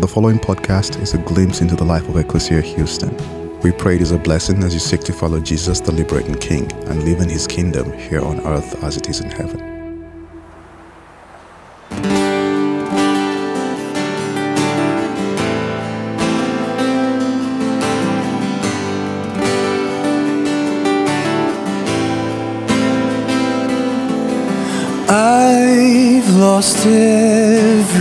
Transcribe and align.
The 0.00 0.08
following 0.08 0.38
podcast 0.38 1.00
is 1.00 1.14
a 1.14 1.18
glimpse 1.18 1.60
into 1.60 1.76
the 1.76 1.84
life 1.84 2.08
of 2.08 2.16
Ecclesia 2.16 2.60
Houston. 2.60 3.14
We 3.60 3.70
pray 3.70 3.94
it 3.96 4.02
is 4.02 4.10
a 4.10 4.18
blessing 4.18 4.62
as 4.64 4.74
you 4.74 4.80
seek 4.80 5.02
to 5.02 5.12
follow 5.12 5.38
Jesus, 5.38 5.80
the 5.80 5.92
liberating 5.92 6.34
King, 6.34 6.72
and 6.88 7.04
live 7.04 7.20
in 7.20 7.28
his 7.28 7.46
kingdom 7.46 7.92
here 7.92 8.20
on 8.20 8.40
earth 8.40 8.82
as 8.82 8.96
it 8.96 9.08
is 9.08 9.20
in 9.20 9.30
heaven. 9.30 9.60
I've 25.08 26.28
lost 26.36 26.86
everything, 26.86 27.92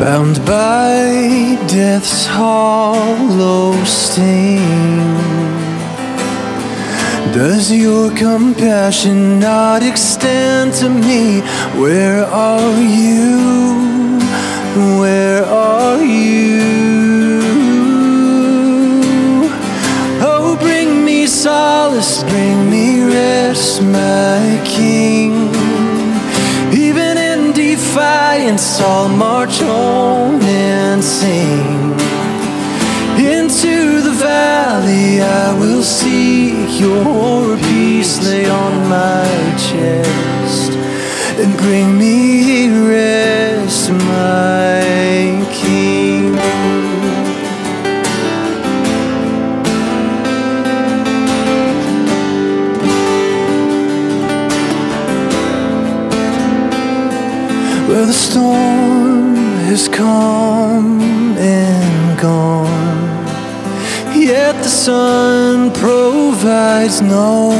bound 0.00 0.42
by 0.46 1.58
death's 1.68 2.24
hollow 2.24 3.74
sting. 3.84 4.56
Does 7.34 7.70
your 7.70 8.10
compassion 8.16 9.38
not 9.38 9.82
extend 9.82 10.72
to 10.80 10.88
me? 10.88 11.42
Where 11.78 12.24
are 12.24 12.80
you? 12.80 13.78
Where 15.00 15.44
are 15.44 16.02
you? 16.02 16.60
Oh, 20.22 20.56
bring 20.58 21.04
me 21.04 21.26
solace, 21.26 22.22
bring 22.22 22.70
me 22.70 23.04
rest, 23.04 23.82
my 23.82 24.62
King. 24.64 25.49
In 28.40 28.56
I'll 28.56 29.08
march 29.08 29.60
on 29.60 30.40
and 30.42 31.04
sing. 31.04 31.92
Into 33.18 34.00
the 34.00 34.12
valley, 34.12 35.20
I 35.20 35.52
will 35.58 35.82
seek 35.82 36.80
your 36.80 37.58
peace 37.58 38.24
laid 38.24 38.48
on 38.48 38.88
my 38.88 39.28
chest 39.58 40.72
and 41.38 41.54
bring 41.58 41.98
me 41.98 42.70
rest, 42.88 43.90
my 43.90 45.39
Well, 57.90 58.06
the 58.06 58.12
storm 58.12 59.34
has 59.66 59.88
come 59.88 61.00
and 61.36 62.16
gone, 62.20 63.26
yet 64.14 64.54
the 64.62 64.68
sun 64.68 65.72
provides 65.72 67.02
no. 67.02 67.50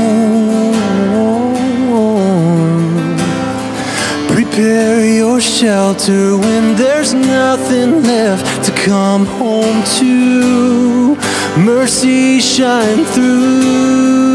Prepare 4.28 5.05
your 5.05 5.41
shelter 5.41 6.39
when 6.39 6.77
there's 6.77 7.12
nothing 7.12 8.05
left 8.05 8.64
to 8.67 8.73
come 8.84 9.27
home 9.27 9.83
to. 9.98 11.17
Mercy 11.58 12.39
shine 12.39 13.05
through. 13.05 14.30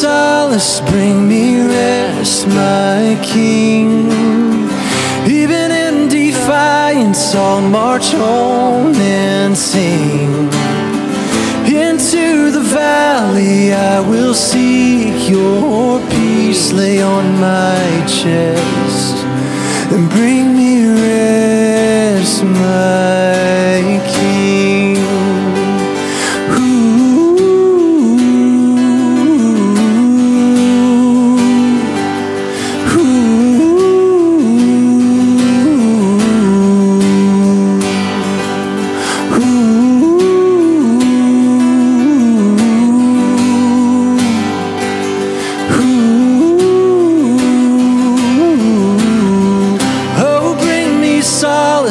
Solace, 0.00 0.80
bring 0.90 1.26
me 1.26 1.66
rest, 1.66 2.46
my 2.48 3.18
King. 3.22 4.10
Even 5.26 5.70
in 5.70 6.08
defiance, 6.08 7.34
I'll 7.34 7.62
march 7.62 8.12
on 8.14 8.94
and 8.94 9.56
sing. 9.56 10.50
Into 11.84 12.50
the 12.50 12.64
valley, 12.84 13.72
I 13.72 14.00
will 14.00 14.34
seek 14.34 15.30
your 15.30 16.00
peace, 16.10 16.72
lay 16.72 17.00
on 17.02 17.40
my 17.40 17.86
chest, 18.06 19.16
and 19.92 20.10
bring 20.10 20.54
me 20.60 20.72
rest, 21.08 22.44
my 22.44 23.95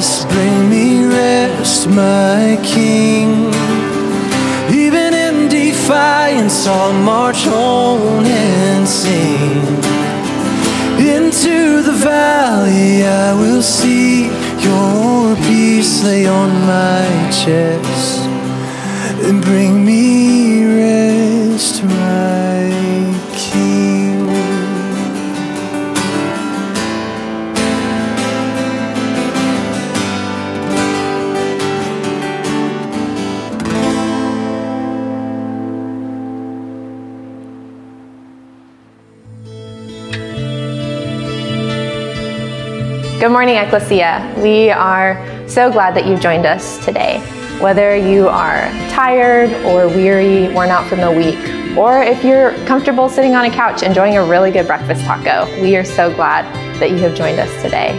solace, 0.05 0.25
bring 0.25 0.69
me 0.69 1.05
rest, 1.05 1.87
my 1.87 2.59
King. 2.63 3.53
Even 4.73 5.13
in 5.13 5.49
defiance, 5.49 6.67
I'll 6.67 6.93
march 6.93 7.47
on 7.47 8.25
and 8.25 8.87
sing. 8.87 9.61
Into 11.15 11.81
the 11.81 11.95
valley, 12.03 13.05
I 13.05 13.33
will 13.33 13.61
see 13.61 14.25
your 14.67 15.35
peace 15.47 16.03
lay 16.03 16.25
on 16.27 16.49
my 16.65 17.05
chest 17.31 18.21
and 19.27 19.41
bring 19.41 19.85
me 19.85 19.94
morning, 43.35 43.57
Ecclesia. 43.57 44.33
We 44.37 44.69
are 44.69 45.19
so 45.45 45.69
glad 45.69 45.93
that 45.97 46.05
you've 46.05 46.21
joined 46.21 46.45
us 46.45 46.81
today. 46.85 47.19
Whether 47.59 47.93
you 47.93 48.29
are 48.29 48.61
tired 48.89 49.51
or 49.65 49.89
weary, 49.89 50.47
worn 50.53 50.69
out 50.69 50.87
from 50.87 51.01
the 51.01 51.11
week, 51.11 51.37
or 51.77 52.01
if 52.01 52.23
you're 52.23 52.53
comfortable 52.65 53.09
sitting 53.09 53.35
on 53.35 53.43
a 53.43 53.51
couch 53.51 53.83
enjoying 53.83 54.15
a 54.15 54.23
really 54.23 54.51
good 54.51 54.67
breakfast 54.67 55.03
taco, 55.03 55.51
we 55.61 55.75
are 55.75 55.83
so 55.83 56.15
glad 56.15 56.45
that 56.79 56.91
you 56.91 56.97
have 56.99 57.13
joined 57.13 57.37
us 57.37 57.51
today. 57.61 57.89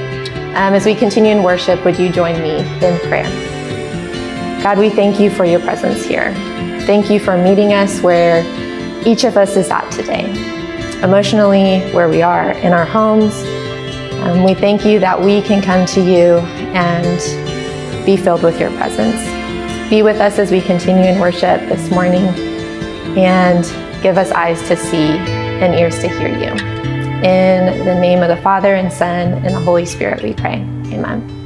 Um, 0.55 0.73
as 0.73 0.87
we 0.87 0.95
continue 0.95 1.33
in 1.33 1.43
worship, 1.43 1.85
would 1.85 1.99
you 1.99 2.09
join 2.11 2.41
me 2.41 2.61
in 2.61 2.99
prayer? 3.01 3.29
God, 4.63 4.79
we 4.79 4.89
thank 4.89 5.21
you 5.21 5.29
for 5.29 5.45
your 5.45 5.61
presence 5.61 6.03
here. 6.03 6.33
Thank 6.87 7.11
you 7.11 7.21
for 7.21 7.37
meeting 7.37 7.75
us 7.75 8.01
where 8.01 8.41
each 9.07 9.25
of 9.25 9.37
us 9.37 9.55
is 9.59 9.69
at 9.69 9.87
today, 9.91 10.31
emotionally, 11.03 11.81
where 11.93 12.09
we 12.09 12.23
are 12.23 12.53
in 12.53 12.73
our 12.73 12.87
homes, 12.87 13.35
um, 14.23 14.45
we 14.45 14.55
thank 14.55 14.85
you 14.85 14.99
that 15.01 15.21
we 15.21 15.43
can 15.43 15.63
come 15.63 15.87
to 15.87 16.01
you 16.01 16.39
and 16.75 18.07
be 18.07 18.17
filled 18.17 18.43
with 18.43 18.61
your 18.61 18.71
presence. 18.73 19.21
Be 19.91 20.03
with 20.03 20.21
us 20.21 20.39
as 20.39 20.51
we 20.51 20.61
continue 20.61 21.05
in 21.05 21.21
worship 21.21 21.61
this 21.69 21.91
morning 21.91 22.25
and 23.17 23.65
give 24.03 24.19
us 24.19 24.31
eyes 24.33 24.61
to 24.69 24.77
see 24.77 25.19
and 25.61 25.75
ears 25.75 25.99
to 26.01 26.09
hear 26.09 26.29
you. 26.29 26.51
In 27.23 27.85
the 27.85 27.95
name 27.95 28.23
of 28.23 28.29
the 28.29 28.37
Father 28.43 28.75
and 28.75 28.93
Son 28.93 29.33
and 29.33 29.55
the 29.55 29.61
Holy 29.61 29.87
Spirit, 29.87 30.23
we 30.23 30.35
pray. 30.35 30.57
Amen. 30.93 31.46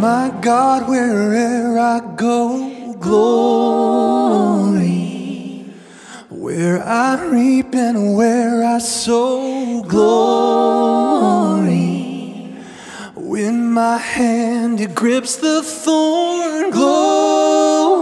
My 0.00 0.30
God, 0.42 0.88
wherever 0.90 1.78
I 1.78 2.00
go, 2.16 2.92
glory. 3.00 4.84
Where 6.28 6.82
I 6.82 7.24
reap 7.24 7.74
and 7.74 8.14
where 8.14 8.62
I 8.62 8.78
sow, 8.78 9.82
glory. 9.88 10.26
When 13.14 13.72
my 13.72 13.96
hand 13.96 14.82
it 14.82 14.94
grips 14.94 15.36
the 15.36 15.62
thorn, 15.62 16.70
glory. 16.70 17.96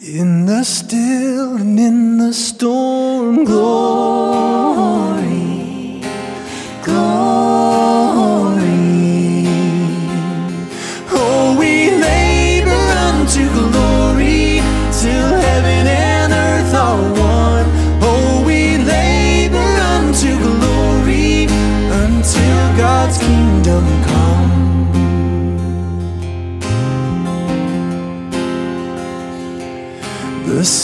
In 0.00 0.46
the 0.46 0.62
still 0.62 1.56
and 1.56 1.76
in 1.78 2.18
the 2.18 2.32
storm, 2.32 3.44
glory. 3.44 4.71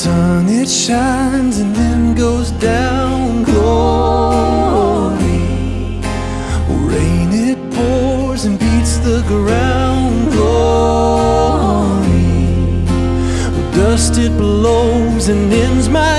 Sun 0.09 0.49
it 0.49 0.69
shines 0.69 1.57
and 1.63 1.73
then 1.81 2.15
goes 2.15 2.51
down. 2.53 3.43
Glory. 3.51 5.43
Rain 6.93 7.31
it 7.49 7.61
pours 7.77 8.41
and 8.47 8.57
beats 8.65 8.95
the 9.09 9.21
ground. 9.33 10.17
Glory. 10.37 12.27
Dust 13.79 14.15
it 14.27 14.35
blows 14.45 15.25
and 15.33 15.53
ends 15.65 15.87
my 16.01 16.18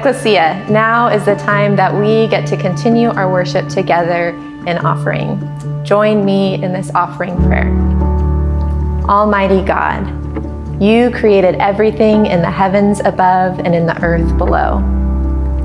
Ecclesia, 0.00 0.66
now 0.70 1.08
is 1.08 1.26
the 1.26 1.34
time 1.34 1.76
that 1.76 1.94
we 1.94 2.26
get 2.28 2.46
to 2.46 2.56
continue 2.56 3.10
our 3.10 3.30
worship 3.30 3.68
together 3.68 4.30
in 4.66 4.78
offering. 4.78 5.38
Join 5.84 6.24
me 6.24 6.54
in 6.54 6.72
this 6.72 6.90
offering 6.94 7.36
prayer. 7.42 7.68
Almighty 9.10 9.60
God, 9.62 10.00
you 10.82 11.10
created 11.10 11.56
everything 11.56 12.24
in 12.24 12.40
the 12.40 12.50
heavens 12.50 13.00
above 13.00 13.58
and 13.58 13.74
in 13.74 13.84
the 13.84 14.02
earth 14.02 14.38
below. 14.38 14.78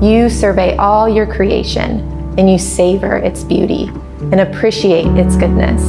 You 0.02 0.28
survey 0.28 0.76
all 0.76 1.08
your 1.08 1.26
creation 1.26 2.00
and 2.36 2.50
you 2.50 2.58
savor 2.58 3.16
its 3.16 3.42
beauty 3.42 3.86
and 4.20 4.40
appreciate 4.40 5.06
its 5.16 5.34
goodness. 5.36 5.82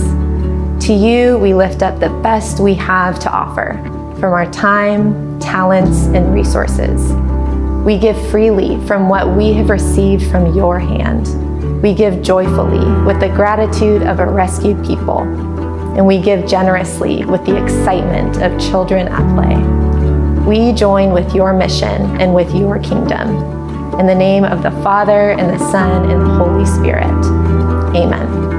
To 0.86 0.94
you, 0.94 1.38
we 1.40 1.54
lift 1.54 1.84
up 1.84 2.00
the 2.00 2.18
best 2.24 2.62
we 2.62 2.76
have 2.76 3.20
to 3.20 3.30
offer 3.30 3.74
from 4.22 4.32
our 4.32 4.50
time, 4.54 5.38
talents, 5.42 6.06
and 6.06 6.34
resources. 6.34 7.12
We 7.88 7.98
give 7.98 8.18
freely 8.30 8.86
from 8.86 9.08
what 9.08 9.38
we 9.38 9.54
have 9.54 9.70
received 9.70 10.30
from 10.30 10.54
your 10.54 10.78
hand. 10.78 11.82
We 11.82 11.94
give 11.94 12.22
joyfully 12.22 12.86
with 13.06 13.22
the 13.22 13.30
gratitude 13.30 14.02
of 14.02 14.20
a 14.20 14.26
rescued 14.26 14.86
people. 14.86 15.20
And 15.96 16.06
we 16.06 16.20
give 16.20 16.46
generously 16.46 17.24
with 17.24 17.46
the 17.46 17.56
excitement 17.56 18.44
of 18.44 18.60
children 18.60 19.08
at 19.08 19.24
play. 19.34 19.56
We 20.44 20.74
join 20.74 21.14
with 21.14 21.34
your 21.34 21.54
mission 21.54 22.20
and 22.20 22.36
with 22.36 22.54
your 22.54 22.78
kingdom. 22.80 23.30
In 23.98 24.06
the 24.06 24.16
name 24.16 24.44
of 24.44 24.64
the 24.64 24.72
Father, 24.84 25.32
and 25.32 25.50
the 25.50 25.72
Son, 25.72 26.12
and 26.12 26.20
the 26.24 26.44
Holy 26.44 26.66
Spirit. 26.66 27.06
Amen. 27.96 28.57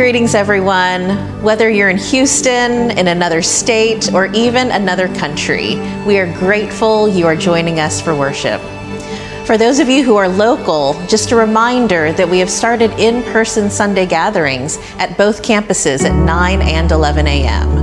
Greetings, 0.00 0.34
everyone. 0.34 1.42
Whether 1.42 1.68
you're 1.68 1.90
in 1.90 1.98
Houston, 1.98 2.90
in 2.92 3.06
another 3.06 3.42
state, 3.42 4.10
or 4.14 4.28
even 4.32 4.70
another 4.70 5.08
country, 5.16 5.76
we 6.06 6.18
are 6.18 6.38
grateful 6.38 7.06
you 7.06 7.26
are 7.26 7.36
joining 7.36 7.80
us 7.80 8.00
for 8.00 8.14
worship. 8.14 8.62
For 9.44 9.58
those 9.58 9.78
of 9.78 9.90
you 9.90 10.02
who 10.02 10.16
are 10.16 10.26
local, 10.26 10.94
just 11.06 11.32
a 11.32 11.36
reminder 11.36 12.12
that 12.14 12.26
we 12.26 12.38
have 12.38 12.48
started 12.48 12.90
in 12.92 13.22
person 13.24 13.68
Sunday 13.68 14.06
gatherings 14.06 14.78
at 14.96 15.18
both 15.18 15.42
campuses 15.42 16.02
at 16.02 16.14
9 16.14 16.62
and 16.62 16.90
11 16.90 17.26
a.m. 17.26 17.79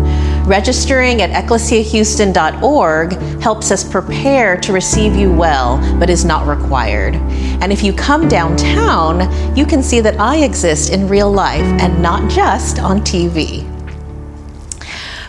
Registering 0.48 1.22
at 1.22 1.32
ecclesiahouston.org 1.32 3.12
helps 3.42 3.70
us 3.70 3.84
prepare 3.84 4.56
to 4.62 4.72
receive 4.72 5.14
you 5.14 5.30
well, 5.30 5.78
but 6.00 6.10
is 6.10 6.24
not 6.24 6.48
required. 6.48 7.16
And 7.16 7.74
if 7.74 7.84
you 7.84 7.92
come 7.92 8.30
downtown, 8.30 9.58
you 9.58 9.66
can 9.66 9.84
see 9.84 10.00
that 10.00 10.18
I 10.22 10.38
exist 10.38 10.94
in 10.94 11.10
real 11.10 11.30
life 11.30 11.66
and 11.82 12.02
not 12.02 12.32
just 12.32 12.80
on 12.80 13.02
TV. 13.02 13.70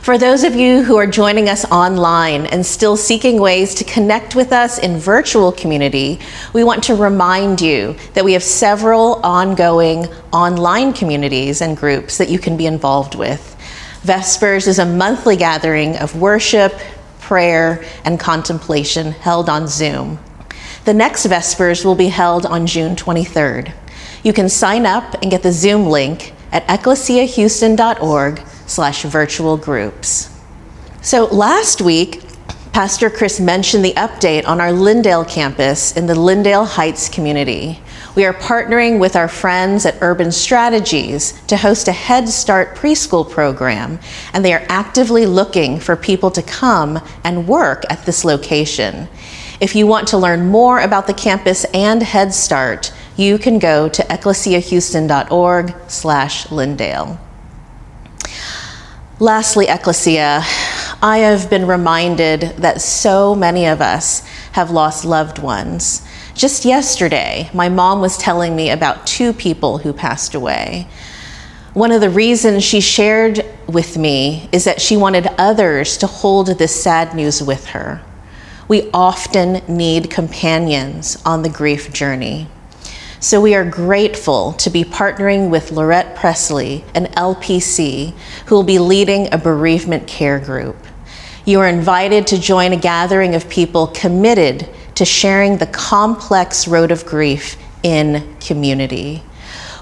For 0.02 0.18
those 0.18 0.44
of 0.44 0.54
you 0.54 0.84
who 0.84 0.96
are 0.96 1.06
joining 1.06 1.48
us 1.48 1.64
online 1.64 2.46
and 2.46 2.64
still 2.64 2.96
seeking 2.96 3.40
ways 3.40 3.74
to 3.74 3.84
connect 3.84 4.36
with 4.36 4.52
us 4.52 4.78
in 4.78 4.98
virtual 4.98 5.50
community, 5.50 6.20
we 6.52 6.62
want 6.62 6.84
to 6.84 6.94
remind 6.94 7.60
you 7.60 7.96
that 8.14 8.24
we 8.24 8.34
have 8.34 8.44
several 8.44 9.14
ongoing 9.24 10.06
online 10.32 10.92
communities 10.92 11.60
and 11.60 11.76
groups 11.76 12.18
that 12.18 12.28
you 12.28 12.38
can 12.38 12.56
be 12.56 12.66
involved 12.66 13.16
with. 13.16 13.56
Vespers 14.02 14.66
is 14.68 14.78
a 14.78 14.86
monthly 14.86 15.36
gathering 15.36 15.96
of 15.96 16.14
worship, 16.14 16.72
prayer, 17.20 17.84
and 18.04 18.18
contemplation 18.18 19.12
held 19.12 19.48
on 19.48 19.66
Zoom. 19.66 20.18
The 20.84 20.94
next 20.94 21.26
Vespers 21.26 21.84
will 21.84 21.94
be 21.94 22.08
held 22.08 22.46
on 22.46 22.66
June 22.66 22.96
23rd. 22.96 23.72
You 24.22 24.32
can 24.32 24.48
sign 24.48 24.86
up 24.86 25.20
and 25.20 25.30
get 25.30 25.42
the 25.42 25.52
Zoom 25.52 25.86
link 25.86 26.32
at 26.52 26.66
ecclesiahouston.org 26.68 28.46
slash 28.66 29.02
virtual 29.02 29.56
groups. 29.56 30.30
So 31.02 31.26
last 31.26 31.80
week, 31.80 32.22
Pastor 32.78 33.10
Chris 33.10 33.40
mentioned 33.40 33.84
the 33.84 33.94
update 33.94 34.46
on 34.46 34.60
our 34.60 34.68
Lindale 34.68 35.28
campus 35.28 35.96
in 35.96 36.06
the 36.06 36.14
Lindale 36.14 36.64
Heights 36.64 37.08
community. 37.08 37.80
We 38.14 38.24
are 38.24 38.32
partnering 38.32 39.00
with 39.00 39.16
our 39.16 39.26
friends 39.26 39.84
at 39.84 39.98
Urban 40.00 40.30
Strategies 40.30 41.32
to 41.48 41.56
host 41.56 41.88
a 41.88 41.92
Head 41.92 42.28
Start 42.28 42.76
preschool 42.76 43.28
program, 43.28 43.98
and 44.32 44.44
they 44.44 44.52
are 44.52 44.64
actively 44.68 45.26
looking 45.26 45.80
for 45.80 45.96
people 45.96 46.30
to 46.30 46.40
come 46.40 47.00
and 47.24 47.48
work 47.48 47.82
at 47.90 48.06
this 48.06 48.24
location. 48.24 49.08
If 49.60 49.74
you 49.74 49.88
want 49.88 50.06
to 50.08 50.16
learn 50.16 50.46
more 50.46 50.78
about 50.78 51.08
the 51.08 51.14
campus 51.14 51.64
and 51.74 52.00
Head 52.00 52.32
Start, 52.32 52.94
you 53.16 53.38
can 53.38 53.58
go 53.58 53.88
to 53.88 54.02
ecclesiahouston.org 54.04 55.74
slash 55.88 56.46
Lindale. 56.46 57.18
Lastly, 59.18 59.66
Ecclesia, 59.66 60.44
I 61.00 61.18
have 61.18 61.48
been 61.48 61.68
reminded 61.68 62.40
that 62.58 62.80
so 62.80 63.36
many 63.36 63.66
of 63.66 63.80
us 63.80 64.26
have 64.50 64.72
lost 64.72 65.04
loved 65.04 65.38
ones. 65.38 66.04
Just 66.34 66.64
yesterday, 66.64 67.50
my 67.54 67.68
mom 67.68 68.00
was 68.00 68.18
telling 68.18 68.56
me 68.56 68.70
about 68.70 69.06
two 69.06 69.32
people 69.32 69.78
who 69.78 69.92
passed 69.92 70.34
away. 70.34 70.88
One 71.72 71.92
of 71.92 72.00
the 72.00 72.10
reasons 72.10 72.64
she 72.64 72.80
shared 72.80 73.46
with 73.68 73.96
me 73.96 74.48
is 74.50 74.64
that 74.64 74.80
she 74.80 74.96
wanted 74.96 75.28
others 75.38 75.96
to 75.98 76.08
hold 76.08 76.48
this 76.58 76.82
sad 76.82 77.14
news 77.14 77.40
with 77.44 77.66
her. 77.66 78.02
We 78.66 78.90
often 78.92 79.62
need 79.68 80.10
companions 80.10 81.16
on 81.24 81.42
the 81.42 81.48
grief 81.48 81.92
journey. 81.92 82.48
So 83.20 83.40
we 83.40 83.54
are 83.54 83.64
grateful 83.64 84.52
to 84.54 84.68
be 84.68 84.82
partnering 84.82 85.48
with 85.48 85.70
Lorette 85.70 86.16
Presley, 86.16 86.84
an 86.96 87.06
LPC, 87.06 88.14
who 88.46 88.56
will 88.56 88.64
be 88.64 88.80
leading 88.80 89.32
a 89.32 89.38
bereavement 89.38 90.08
care 90.08 90.40
group. 90.40 90.76
You 91.48 91.60
are 91.60 91.66
invited 91.66 92.26
to 92.26 92.38
join 92.38 92.74
a 92.74 92.76
gathering 92.76 93.34
of 93.34 93.48
people 93.48 93.86
committed 93.86 94.68
to 94.96 95.06
sharing 95.06 95.56
the 95.56 95.66
complex 95.66 96.68
road 96.68 96.90
of 96.90 97.06
grief 97.06 97.56
in 97.82 98.36
community. 98.38 99.22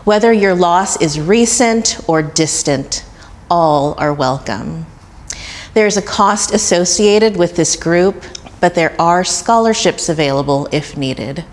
Whether 0.05 0.33
your 0.33 0.55
loss 0.55 1.03
is 1.03 1.19
recent 1.19 1.99
or 2.07 2.23
distant, 2.23 3.05
all 3.51 3.97
are 3.99 4.15
welcome. 4.15 4.87
There's 5.75 5.97
a 5.97 6.03
cost 6.03 6.55
associated 6.55 7.37
with 7.37 7.57
this 7.57 7.75
group, 7.75 8.23
but 8.61 8.77
there 8.77 8.95
are 9.01 9.25
scholarships 9.25 10.09
available 10.09 10.69
if 10.71 10.97
needed. 10.97 11.45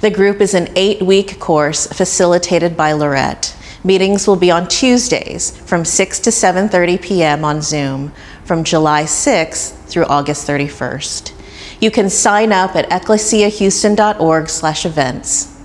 The 0.00 0.12
group 0.12 0.40
is 0.40 0.54
an 0.54 0.68
eight 0.76 1.02
week 1.02 1.40
course 1.40 1.88
facilitated 1.88 2.76
by 2.76 2.92
Lorette. 2.92 3.56
Meetings 3.82 4.28
will 4.28 4.36
be 4.36 4.52
on 4.52 4.68
Tuesdays 4.68 5.56
from 5.62 5.84
6 5.84 6.20
to 6.20 6.30
7:30 6.30 7.02
p.m. 7.02 7.44
on 7.44 7.62
Zoom 7.62 8.12
from 8.50 8.64
July 8.64 9.04
6th 9.04 9.86
through 9.86 10.06
August 10.06 10.44
31st. 10.44 11.32
You 11.80 11.92
can 11.92 12.10
sign 12.10 12.50
up 12.50 12.74
at 12.74 12.90
ecclesiahouston.org/events. 12.90 15.56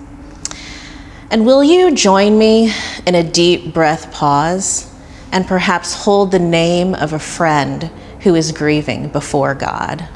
And 1.32 1.48
will 1.48 1.64
you 1.64 1.96
join 1.96 2.38
me 2.38 2.72
in 3.08 3.16
a 3.16 3.24
deep 3.24 3.74
breath 3.74 4.12
pause 4.12 4.86
and 5.32 5.48
perhaps 5.48 5.96
hold 5.96 6.30
the 6.30 6.38
name 6.38 6.94
of 6.94 7.12
a 7.12 7.18
friend 7.18 7.90
who 8.20 8.36
is 8.36 8.52
grieving 8.52 9.10
before 9.10 9.56
God? 9.56 10.08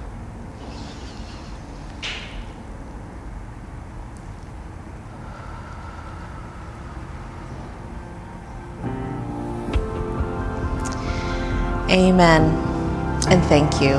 Amen. 11.90 12.44
And 13.30 13.44
thank 13.46 13.82
you. 13.82 13.96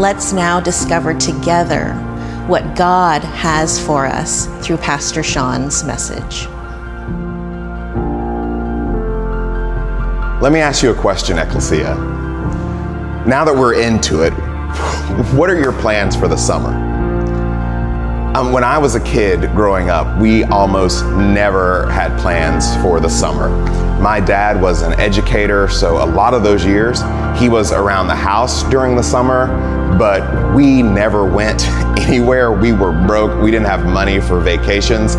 Let's 0.00 0.32
now 0.32 0.60
discover 0.60 1.14
together 1.14 1.94
what 2.46 2.74
God 2.74 3.22
has 3.22 3.84
for 3.84 4.06
us 4.06 4.46
through 4.64 4.78
Pastor 4.78 5.22
Sean's 5.22 5.84
message. 5.84 6.46
Let 10.40 10.52
me 10.52 10.60
ask 10.60 10.82
you 10.82 10.90
a 10.90 10.94
question, 10.94 11.38
Ecclesia. 11.38 11.96
Now 13.26 13.44
that 13.44 13.54
we're 13.54 13.74
into 13.74 14.22
it, 14.22 14.30
what 15.36 15.50
are 15.50 15.60
your 15.60 15.72
plans 15.72 16.16
for 16.16 16.28
the 16.28 16.36
summer? 16.36 16.89
Um, 18.32 18.52
when 18.52 18.62
I 18.62 18.78
was 18.78 18.94
a 18.94 19.00
kid 19.00 19.40
growing 19.56 19.90
up, 19.90 20.20
we 20.20 20.44
almost 20.44 21.04
never 21.04 21.90
had 21.90 22.16
plans 22.20 22.76
for 22.76 23.00
the 23.00 23.08
summer. 23.08 23.48
My 24.00 24.20
dad 24.20 24.62
was 24.62 24.82
an 24.82 24.92
educator, 25.00 25.68
so 25.68 25.96
a 25.96 26.06
lot 26.06 26.32
of 26.32 26.44
those 26.44 26.64
years 26.64 27.02
he 27.36 27.48
was 27.48 27.72
around 27.72 28.06
the 28.06 28.14
house 28.14 28.62
during 28.70 28.94
the 28.94 29.02
summer, 29.02 29.48
but 29.98 30.54
we 30.54 30.80
never 30.80 31.24
went 31.24 31.66
anywhere. 31.98 32.52
We 32.52 32.72
were 32.72 32.92
broke, 33.04 33.42
we 33.42 33.50
didn't 33.50 33.66
have 33.66 33.84
money 33.84 34.20
for 34.20 34.38
vacations. 34.38 35.16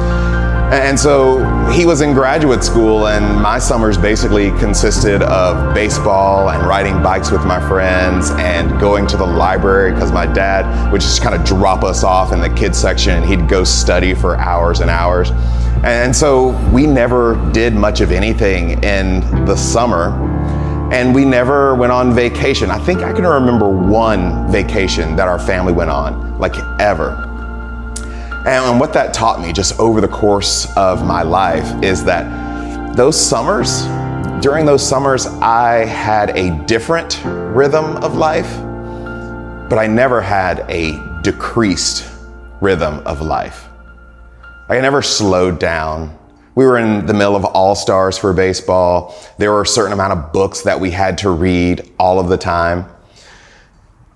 And 0.71 0.97
so 0.97 1.43
he 1.71 1.85
was 1.85 1.99
in 1.99 2.13
graduate 2.13 2.63
school, 2.63 3.07
and 3.07 3.41
my 3.41 3.59
summers 3.59 3.97
basically 3.97 4.51
consisted 4.51 5.21
of 5.21 5.73
baseball 5.75 6.49
and 6.49 6.65
riding 6.65 7.03
bikes 7.03 7.29
with 7.29 7.45
my 7.45 7.59
friends 7.67 8.31
and 8.31 8.79
going 8.79 9.05
to 9.07 9.17
the 9.17 9.25
library 9.25 9.91
because 9.91 10.13
my 10.13 10.25
dad 10.25 10.89
would 10.89 11.01
just 11.01 11.21
kind 11.21 11.35
of 11.35 11.43
drop 11.43 11.83
us 11.83 12.05
off 12.05 12.31
in 12.31 12.39
the 12.39 12.49
kids 12.49 12.77
section 12.77 13.21
and 13.21 13.25
he'd 13.25 13.49
go 13.49 13.65
study 13.65 14.13
for 14.13 14.37
hours 14.37 14.79
and 14.79 14.89
hours. 14.89 15.31
And 15.83 16.15
so 16.15 16.51
we 16.71 16.87
never 16.87 17.35
did 17.51 17.73
much 17.73 17.99
of 17.99 18.13
anything 18.13 18.81
in 18.81 19.45
the 19.45 19.57
summer. 19.57 20.11
And 20.93 21.13
we 21.13 21.25
never 21.25 21.75
went 21.75 21.91
on 21.91 22.13
vacation. 22.13 22.71
I 22.71 22.79
think 22.79 23.01
I 23.01 23.11
can 23.11 23.25
remember 23.25 23.67
one 23.67 24.49
vacation 24.49 25.17
that 25.17 25.27
our 25.27 25.39
family 25.39 25.73
went 25.73 25.89
on, 25.89 26.37
like 26.39 26.55
ever. 26.79 27.30
And 28.43 28.79
what 28.79 28.91
that 28.93 29.13
taught 29.13 29.39
me 29.39 29.53
just 29.53 29.79
over 29.79 30.01
the 30.01 30.07
course 30.07 30.65
of 30.75 31.05
my 31.05 31.21
life 31.21 31.83
is 31.83 32.03
that 32.05 32.95
those 32.95 33.19
summers, 33.19 33.83
during 34.41 34.65
those 34.65 34.85
summers, 34.85 35.27
I 35.27 35.85
had 35.85 36.31
a 36.31 36.49
different 36.65 37.21
rhythm 37.23 37.97
of 37.97 38.15
life, 38.15 38.49
but 39.69 39.77
I 39.77 39.85
never 39.85 40.21
had 40.21 40.65
a 40.69 41.21
decreased 41.21 42.11
rhythm 42.61 43.05
of 43.05 43.21
life. 43.21 43.67
I 44.69 44.81
never 44.81 45.03
slowed 45.03 45.59
down. 45.59 46.17
We 46.55 46.65
were 46.65 46.79
in 46.79 47.05
the 47.05 47.13
middle 47.13 47.35
of 47.35 47.45
all 47.45 47.75
stars 47.75 48.17
for 48.17 48.33
baseball. 48.33 49.15
There 49.37 49.51
were 49.51 49.61
a 49.61 49.67
certain 49.67 49.93
amount 49.93 50.13
of 50.13 50.33
books 50.33 50.61
that 50.61 50.79
we 50.79 50.89
had 50.89 51.19
to 51.19 51.29
read 51.29 51.91
all 51.99 52.19
of 52.19 52.27
the 52.27 52.37
time. 52.37 52.87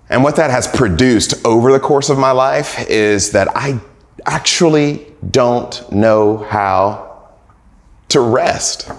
And 0.10 0.24
what 0.24 0.36
that 0.38 0.50
has 0.50 0.68
produced 0.68 1.46
over 1.46 1.72
the 1.72 1.80
course 1.80 2.10
of 2.10 2.18
my 2.18 2.32
life 2.32 2.90
is 2.90 3.32
that 3.32 3.56
I 3.56 3.80
actually 4.26 5.06
don't 5.32 5.90
know 5.92 6.38
how 6.38 7.30
to 8.10 8.20
rest. 8.20 8.90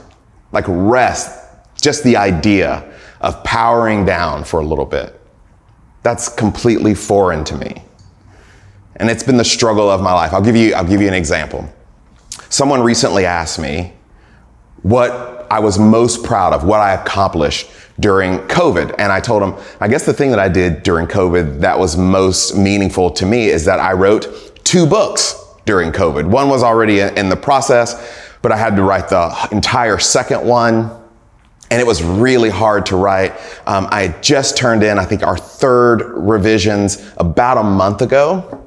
Like 0.52 0.64
rest, 0.68 1.38
just 1.80 2.04
the 2.04 2.16
idea 2.16 2.92
of 3.21 3.42
powering 3.45 4.04
down 4.04 4.45
for 4.45 4.61
a 4.61 4.64
little 4.64 4.85
bit. 4.85 5.21
That's 6.02 6.28
completely 6.28 6.95
foreign 6.95 7.45
to 7.45 7.56
me. 7.56 7.83
And 8.97 9.11
it's 9.11 9.23
been 9.23 9.37
the 9.37 9.45
struggle 9.45 9.90
of 9.90 10.00
my 10.00 10.12
life. 10.12 10.33
I'll 10.33 10.42
give 10.42 10.56
you, 10.56 10.75
I'll 10.75 10.85
give 10.85 11.00
you 11.00 11.09
an 11.09 11.14
example. 11.14 11.68
Someone 12.49 12.80
recently 12.80 13.26
asked 13.26 13.59
me 13.59 13.92
what 14.83 15.47
I 15.50 15.61
was 15.61 15.78
most 15.78 16.25
proud 16.25 16.52
of, 16.52 16.64
what 16.64 16.80
I 16.80 16.95
accomplished 16.95 17.71
during 17.99 18.38
COVID. 18.49 18.95
And 18.99 19.11
I 19.11 19.21
told 19.21 19.42
him, 19.42 19.54
I 19.80 19.88
guess 19.88 20.06
the 20.06 20.12
thing 20.12 20.30
that 20.30 20.38
I 20.38 20.49
did 20.49 20.83
during 20.83 21.06
COVID 21.06 21.61
that 21.61 21.78
was 21.78 21.97
most 21.97 22.56
meaningful 22.56 23.11
to 23.11 23.26
me 23.26 23.47
is 23.47 23.64
that 23.64 23.80
I 23.80 23.92
wrote 23.92 24.55
two 24.66 24.87
books 24.87 25.42
during 25.64 25.92
COVID. 25.92 26.26
One 26.26 26.49
was 26.49 26.62
already 26.62 27.00
in 27.00 27.28
the 27.28 27.37
process, 27.37 27.94
but 28.42 28.52
I 28.52 28.56
had 28.56 28.76
to 28.76 28.82
write 28.82 29.08
the 29.08 29.49
entire 29.52 29.99
second 29.99 30.46
one. 30.46 31.02
And 31.70 31.80
it 31.80 31.87
was 31.87 32.02
really 32.02 32.50
hard 32.50 32.87
to 32.87 32.96
write. 32.96 33.32
Um, 33.66 33.88
I 33.90 34.08
just 34.20 34.56
turned 34.56 34.85
in, 34.85 34.99
I 34.99 35.04
think, 35.04 35.25
our 35.25 35.37
third 35.37 36.00
revisions 36.02 37.12
about 37.16 37.58
a 37.58 37.64
month 37.64 38.02
ago. 38.02 38.64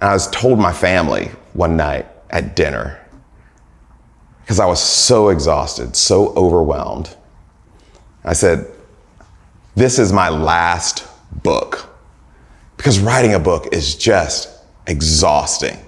And 0.00 0.10
I 0.10 0.12
was 0.12 0.30
told 0.30 0.60
my 0.60 0.72
family 0.72 1.30
one 1.54 1.76
night 1.76 2.06
at 2.30 2.54
dinner 2.54 3.04
because 4.42 4.60
I 4.60 4.66
was 4.66 4.80
so 4.80 5.28
exhausted, 5.30 5.96
so 5.96 6.32
overwhelmed. 6.34 7.16
I 8.24 8.32
said, 8.32 8.70
This 9.74 9.98
is 9.98 10.12
my 10.12 10.28
last 10.28 11.06
book. 11.42 11.91
Because 12.82 12.98
writing 12.98 13.32
a 13.32 13.38
book 13.38 13.68
is 13.70 13.94
just 13.94 14.48
exhausting. 14.88 15.78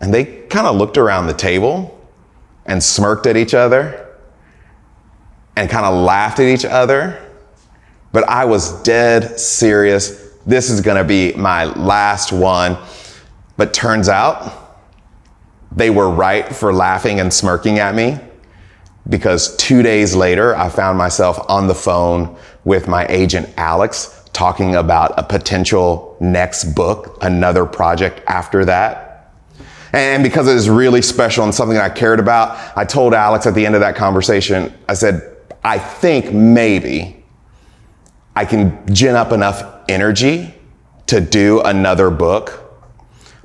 And 0.00 0.14
they 0.14 0.24
kind 0.46 0.64
of 0.64 0.76
looked 0.76 0.96
around 0.96 1.26
the 1.26 1.32
table 1.32 1.98
and 2.66 2.80
smirked 2.80 3.26
at 3.26 3.36
each 3.36 3.52
other 3.52 4.14
and 5.56 5.68
kind 5.68 5.84
of 5.84 6.04
laughed 6.04 6.38
at 6.38 6.46
each 6.46 6.64
other. 6.64 7.20
But 8.12 8.28
I 8.28 8.44
was 8.44 8.80
dead 8.84 9.40
serious. 9.40 10.36
This 10.46 10.70
is 10.70 10.80
going 10.82 10.98
to 10.98 11.02
be 11.02 11.32
my 11.32 11.64
last 11.64 12.30
one. 12.30 12.78
But 13.56 13.74
turns 13.74 14.08
out 14.08 14.78
they 15.72 15.90
were 15.90 16.10
right 16.10 16.46
for 16.54 16.72
laughing 16.72 17.18
and 17.18 17.34
smirking 17.34 17.80
at 17.80 17.96
me 17.96 18.20
because 19.08 19.56
two 19.56 19.82
days 19.82 20.14
later, 20.14 20.54
I 20.54 20.68
found 20.68 20.96
myself 20.96 21.44
on 21.48 21.66
the 21.66 21.74
phone 21.74 22.36
with 22.64 22.86
my 22.86 23.04
agent, 23.08 23.52
Alex, 23.56 24.19
talking 24.40 24.74
about 24.74 25.12
a 25.18 25.22
potential 25.22 26.16
next 26.18 26.72
book, 26.74 27.18
another 27.20 27.66
project 27.66 28.22
after 28.26 28.64
that. 28.64 29.34
And 29.92 30.22
because 30.22 30.48
it 30.48 30.54
was 30.54 30.66
really 30.66 31.02
special 31.02 31.44
and 31.44 31.54
something 31.54 31.76
I 31.76 31.90
cared 31.90 32.18
about, 32.18 32.56
I 32.74 32.86
told 32.86 33.12
Alex 33.12 33.46
at 33.46 33.54
the 33.54 33.66
end 33.66 33.74
of 33.74 33.82
that 33.82 33.96
conversation, 33.96 34.72
I 34.88 34.94
said, 34.94 35.36
I 35.62 35.76
think 35.78 36.32
maybe 36.32 37.22
I 38.34 38.46
can 38.46 38.82
gin 38.94 39.14
up 39.14 39.32
enough 39.32 39.62
energy 39.90 40.54
to 41.08 41.20
do 41.20 41.60
another 41.60 42.08
book, 42.08 42.80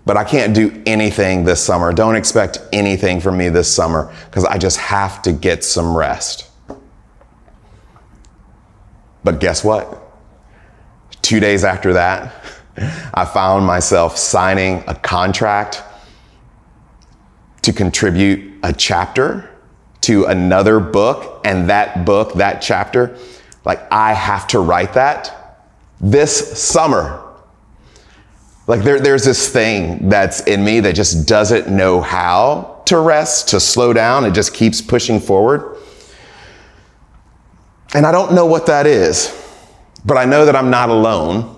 but 0.05 0.15
I 0.15 0.23
can't 0.23 0.55
do 0.55 0.81
anything 0.85 1.43
this 1.43 1.61
summer. 1.61 1.91
Don't 1.91 2.15
expect 2.15 2.59
anything 2.71 3.19
from 3.19 3.37
me 3.37 3.49
this 3.49 3.69
summer 3.69 4.15
because 4.27 4.45
I 4.45 4.57
just 4.57 4.77
have 4.77 5.21
to 5.23 5.33
get 5.33 5.65
some 5.65 5.93
rest. 5.93 6.49
But 9.25 9.41
guess 9.41 9.61
what? 9.61 10.03
Two 11.25 11.39
days 11.39 11.63
after 11.63 11.93
that, 11.93 12.35
I 13.11 13.25
found 13.25 13.65
myself 13.65 14.15
signing 14.15 14.83
a 14.85 14.93
contract 14.93 15.81
to 17.63 17.73
contribute 17.73 18.59
a 18.61 18.71
chapter 18.71 19.49
to 20.01 20.25
another 20.25 20.79
book, 20.79 21.41
and 21.43 21.67
that 21.67 22.05
book, 22.05 22.33
that 22.33 22.61
chapter, 22.61 23.17
like 23.65 23.91
I 23.91 24.13
have 24.13 24.45
to 24.49 24.59
write 24.59 24.93
that 24.93 25.63
this 25.99 26.61
summer. 26.61 27.23
Like 28.67 28.83
there, 28.83 28.99
there's 28.99 29.25
this 29.25 29.49
thing 29.49 30.09
that's 30.09 30.41
in 30.41 30.63
me 30.63 30.79
that 30.81 30.93
just 30.93 31.27
doesn't 31.27 31.75
know 31.75 32.01
how 32.01 32.83
to 32.85 32.99
rest, 32.99 33.49
to 33.49 33.59
slow 33.59 33.93
down. 33.93 34.25
It 34.25 34.35
just 34.35 34.53
keeps 34.53 34.79
pushing 34.79 35.19
forward. 35.19 35.75
And 37.95 38.05
I 38.05 38.11
don't 38.11 38.35
know 38.35 38.45
what 38.45 38.67
that 38.67 38.85
is, 38.85 39.41
but 40.05 40.17
I 40.17 40.25
know 40.25 40.45
that 40.45 40.55
I'm 40.55 40.69
not 40.69 40.89
alone. 40.89 41.57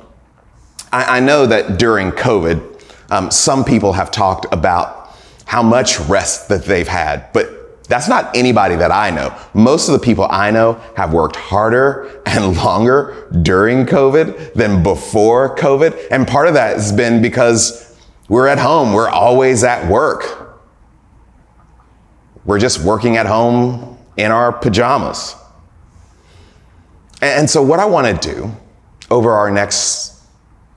I, 0.91 1.17
I 1.17 1.19
know 1.19 1.45
that 1.45 1.77
during 1.77 2.11
COVID, 2.11 3.11
um, 3.11 3.29
some 3.29 3.63
people 3.63 3.93
have 3.93 4.09
talked 4.09 4.51
about 4.53 5.15
how 5.45 5.61
much 5.61 5.99
rest 6.01 6.49
that 6.49 6.65
they've 6.65 6.87
had, 6.87 7.31
but 7.33 7.57
that's 7.87 8.09
not 8.09 8.35
anybody 8.35 8.75
that 8.75 8.91
I 8.91 9.11
know. 9.11 9.37
Most 9.53 9.87
of 9.87 9.93
the 9.93 9.99
people 9.99 10.27
I 10.29 10.51
know 10.51 10.73
have 10.95 11.13
worked 11.13 11.37
harder 11.37 12.21
and 12.25 12.55
longer 12.57 13.29
during 13.41 13.85
COVID 13.85 14.53
than 14.53 14.83
before 14.83 15.55
COVID. 15.55 16.07
And 16.11 16.27
part 16.27 16.47
of 16.47 16.53
that 16.55 16.75
has 16.75 16.91
been 16.91 17.21
because 17.21 17.97
we're 18.27 18.47
at 18.47 18.59
home. 18.59 18.91
We're 18.93 19.09
always 19.09 19.63
at 19.63 19.89
work. 19.89 20.59
We're 22.43 22.59
just 22.59 22.79
working 22.79 23.17
at 23.17 23.25
home 23.25 23.97
in 24.17 24.31
our 24.31 24.51
pajamas. 24.51 25.35
And 27.21 27.49
so, 27.49 27.63
what 27.63 27.79
I 27.79 27.85
want 27.85 28.21
to 28.21 28.33
do 28.33 28.51
over 29.09 29.31
our 29.31 29.49
next 29.49 30.21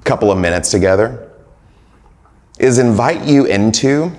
couple 0.04 0.32
of 0.32 0.38
minutes 0.38 0.70
together 0.70 1.30
is 2.58 2.78
invite 2.78 3.22
you 3.26 3.46
into 3.46 4.12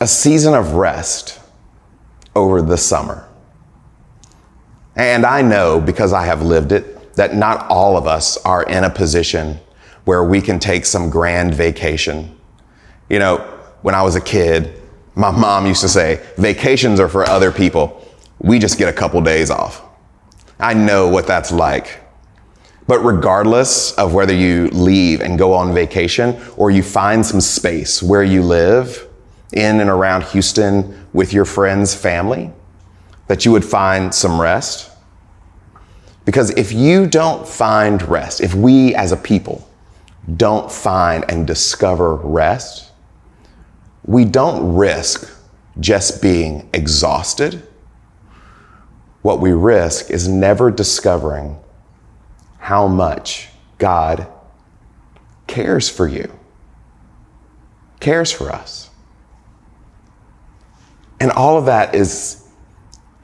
a 0.00 0.06
season 0.06 0.54
of 0.54 0.74
rest 0.74 1.40
over 2.34 2.62
the 2.62 2.76
summer. 2.76 3.28
And 4.96 5.24
I 5.24 5.42
know 5.42 5.80
because 5.80 6.12
I 6.12 6.24
have 6.24 6.42
lived 6.42 6.72
it 6.72 7.14
that 7.14 7.34
not 7.34 7.66
all 7.68 7.96
of 7.96 8.06
us 8.06 8.36
are 8.44 8.62
in 8.64 8.84
a 8.84 8.90
position 8.90 9.58
where 10.04 10.24
we 10.24 10.40
can 10.40 10.58
take 10.58 10.84
some 10.86 11.10
grand 11.10 11.54
vacation. 11.54 12.36
You 13.08 13.18
know, 13.18 13.38
when 13.82 13.94
I 13.94 14.02
was 14.02 14.16
a 14.16 14.20
kid, 14.20 14.80
my 15.14 15.30
mom 15.30 15.66
used 15.66 15.82
to 15.82 15.88
say, 15.88 16.24
vacations 16.36 17.00
are 17.00 17.08
for 17.08 17.24
other 17.24 17.52
people. 17.52 18.06
We 18.38 18.58
just 18.58 18.78
get 18.78 18.88
a 18.88 18.92
couple 18.92 19.20
days 19.20 19.50
off. 19.50 19.82
I 20.60 20.74
know 20.74 21.08
what 21.08 21.26
that's 21.26 21.50
like. 21.52 22.00
But 22.86 23.00
regardless 23.00 23.92
of 23.92 24.14
whether 24.14 24.34
you 24.34 24.68
leave 24.68 25.20
and 25.20 25.38
go 25.38 25.52
on 25.52 25.72
vacation 25.72 26.40
or 26.56 26.70
you 26.70 26.82
find 26.82 27.24
some 27.24 27.40
space 27.40 28.02
where 28.02 28.24
you 28.24 28.42
live, 28.42 29.06
in 29.52 29.80
and 29.80 29.90
around 29.90 30.24
Houston 30.24 31.06
with 31.12 31.32
your 31.32 31.44
friends, 31.44 31.94
family, 31.94 32.52
that 33.26 33.44
you 33.44 33.52
would 33.52 33.64
find 33.64 34.14
some 34.14 34.40
rest. 34.40 34.90
Because 36.24 36.50
if 36.50 36.72
you 36.72 37.06
don't 37.06 37.46
find 37.46 38.02
rest, 38.02 38.40
if 38.40 38.54
we 38.54 38.94
as 38.94 39.12
a 39.12 39.16
people 39.16 39.68
don't 40.36 40.70
find 40.70 41.24
and 41.28 41.46
discover 41.46 42.14
rest, 42.16 42.90
we 44.04 44.24
don't 44.24 44.74
risk 44.74 45.36
just 45.78 46.22
being 46.22 46.68
exhausted. 46.72 47.66
What 49.22 49.40
we 49.40 49.52
risk 49.52 50.10
is 50.10 50.28
never 50.28 50.70
discovering 50.70 51.58
how 52.58 52.88
much 52.88 53.48
God 53.78 54.26
cares 55.46 55.88
for 55.88 56.06
you, 56.06 56.30
cares 57.98 58.30
for 58.30 58.50
us. 58.50 58.90
And 61.20 61.30
all 61.32 61.58
of 61.58 61.66
that 61.66 61.94
is 61.94 62.48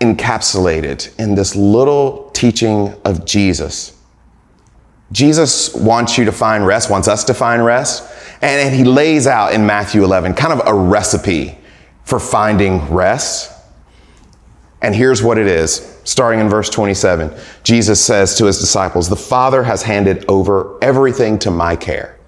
encapsulated 0.01 1.19
in 1.19 1.35
this 1.35 1.57
little 1.57 2.31
teaching 2.31 2.95
of 3.05 3.25
Jesus. 3.25 3.97
Jesus 5.13 5.73
wants 5.75 6.19
you 6.19 6.25
to 6.25 6.33
find 6.33 6.67
rest, 6.67 6.91
wants 6.91 7.09
us 7.09 7.25
to 7.25 7.35
find 7.35 7.65
rest, 7.65 8.13
and, 8.43 8.75
he 8.75 8.85
lays 8.85 9.27
out 9.27 9.55
in 9.55 9.65
Matthew 9.65 10.05
11 10.05 10.35
kind 10.35 10.53
of 10.53 10.67
a 10.67 10.75
recipe 10.75 11.57
for 12.05 12.21
finding 12.21 12.93
rest. 12.93 13.53
And 14.83 14.95
here's 14.95 15.23
what 15.23 15.39
it 15.39 15.47
is. 15.47 15.99
Starting 16.05 16.41
in 16.41 16.49
verse 16.49 16.69
27, 16.69 17.35
Jesus 17.65 18.05
says 18.05 18.37
to 18.37 18.45
his 18.45 18.61
disciples, 18.61 19.09
The 19.09 19.17
Father 19.17 19.63
has 19.63 19.83
handed 19.83 20.25
over 20.29 20.79
everything 20.83 21.39
to 21.41 21.51
my 21.51 21.77
care. 21.77 22.19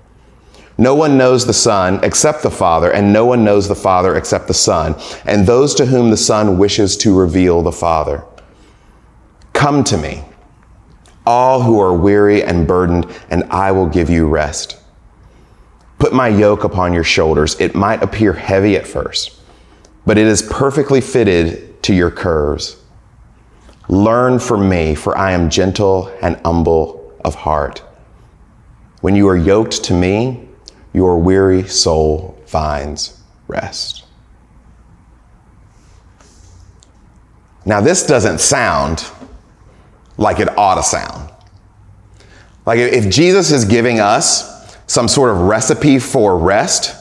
No 0.78 0.94
one 0.94 1.18
knows 1.18 1.44
the 1.44 1.52
Son 1.52 2.00
except 2.04 2.42
the 2.42 2.50
Father, 2.50 2.90
and 2.92 3.12
no 3.12 3.26
one 3.26 3.44
knows 3.44 3.66
the 3.66 3.74
Father 3.74 4.16
except 4.16 4.46
the 4.46 4.54
Son, 4.54 4.94
and 5.24 5.46
those 5.46 5.74
to 5.74 5.86
whom 5.86 6.10
the 6.10 6.16
Son 6.16 6.56
wishes 6.56 6.96
to 6.98 7.18
reveal 7.18 7.62
the 7.62 7.72
Father. 7.72 8.24
Come 9.52 9.82
to 9.84 9.98
me, 9.98 10.22
all 11.26 11.62
who 11.62 11.80
are 11.80 11.92
weary 11.92 12.44
and 12.44 12.66
burdened, 12.66 13.06
and 13.28 13.42
I 13.50 13.72
will 13.72 13.88
give 13.88 14.08
you 14.08 14.28
rest. 14.28 14.80
Put 15.98 16.12
my 16.12 16.28
yoke 16.28 16.62
upon 16.62 16.92
your 16.92 17.04
shoulders. 17.04 17.60
It 17.60 17.74
might 17.74 18.02
appear 18.02 18.32
heavy 18.32 18.76
at 18.76 18.86
first, 18.86 19.36
but 20.06 20.16
it 20.16 20.28
is 20.28 20.42
perfectly 20.42 21.00
fitted 21.00 21.67
to 21.82 21.94
your 21.94 22.10
curves. 22.10 22.76
Learn 23.88 24.38
from 24.38 24.68
me, 24.68 24.94
for 24.94 25.16
I 25.16 25.32
am 25.32 25.48
gentle 25.48 26.14
and 26.20 26.36
humble 26.44 27.12
of 27.24 27.34
heart. 27.34 27.82
When 29.00 29.16
you 29.16 29.28
are 29.28 29.36
yoked 29.36 29.84
to 29.84 29.94
me, 29.94 30.48
your 30.92 31.18
weary 31.18 31.66
soul 31.66 32.38
finds 32.46 33.20
rest. 33.46 34.04
Now, 37.64 37.80
this 37.80 38.06
doesn't 38.06 38.40
sound 38.40 39.06
like 40.16 40.40
it 40.40 40.56
ought 40.56 40.76
to 40.76 40.82
sound. 40.82 41.30
Like, 42.66 42.78
if 42.78 43.10
Jesus 43.10 43.52
is 43.52 43.64
giving 43.64 44.00
us 44.00 44.76
some 44.86 45.08
sort 45.08 45.30
of 45.30 45.42
recipe 45.42 45.98
for 45.98 46.38
rest, 46.38 46.96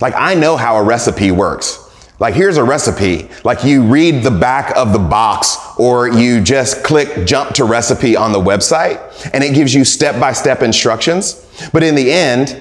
like, 0.00 0.14
I 0.16 0.34
know 0.34 0.56
how 0.56 0.76
a 0.76 0.82
recipe 0.82 1.30
works. 1.30 1.83
Like, 2.24 2.32
here's 2.32 2.56
a 2.56 2.64
recipe. 2.64 3.28
Like, 3.44 3.64
you 3.64 3.82
read 3.82 4.22
the 4.22 4.30
back 4.30 4.74
of 4.78 4.94
the 4.94 4.98
box, 4.98 5.58
or 5.76 6.08
you 6.08 6.40
just 6.40 6.82
click 6.82 7.26
jump 7.26 7.54
to 7.56 7.64
recipe 7.64 8.16
on 8.16 8.32
the 8.32 8.40
website, 8.40 9.30
and 9.34 9.44
it 9.44 9.54
gives 9.54 9.74
you 9.74 9.84
step 9.84 10.18
by 10.18 10.32
step 10.32 10.62
instructions. 10.62 11.46
But 11.70 11.82
in 11.82 11.94
the 11.94 12.10
end, 12.10 12.58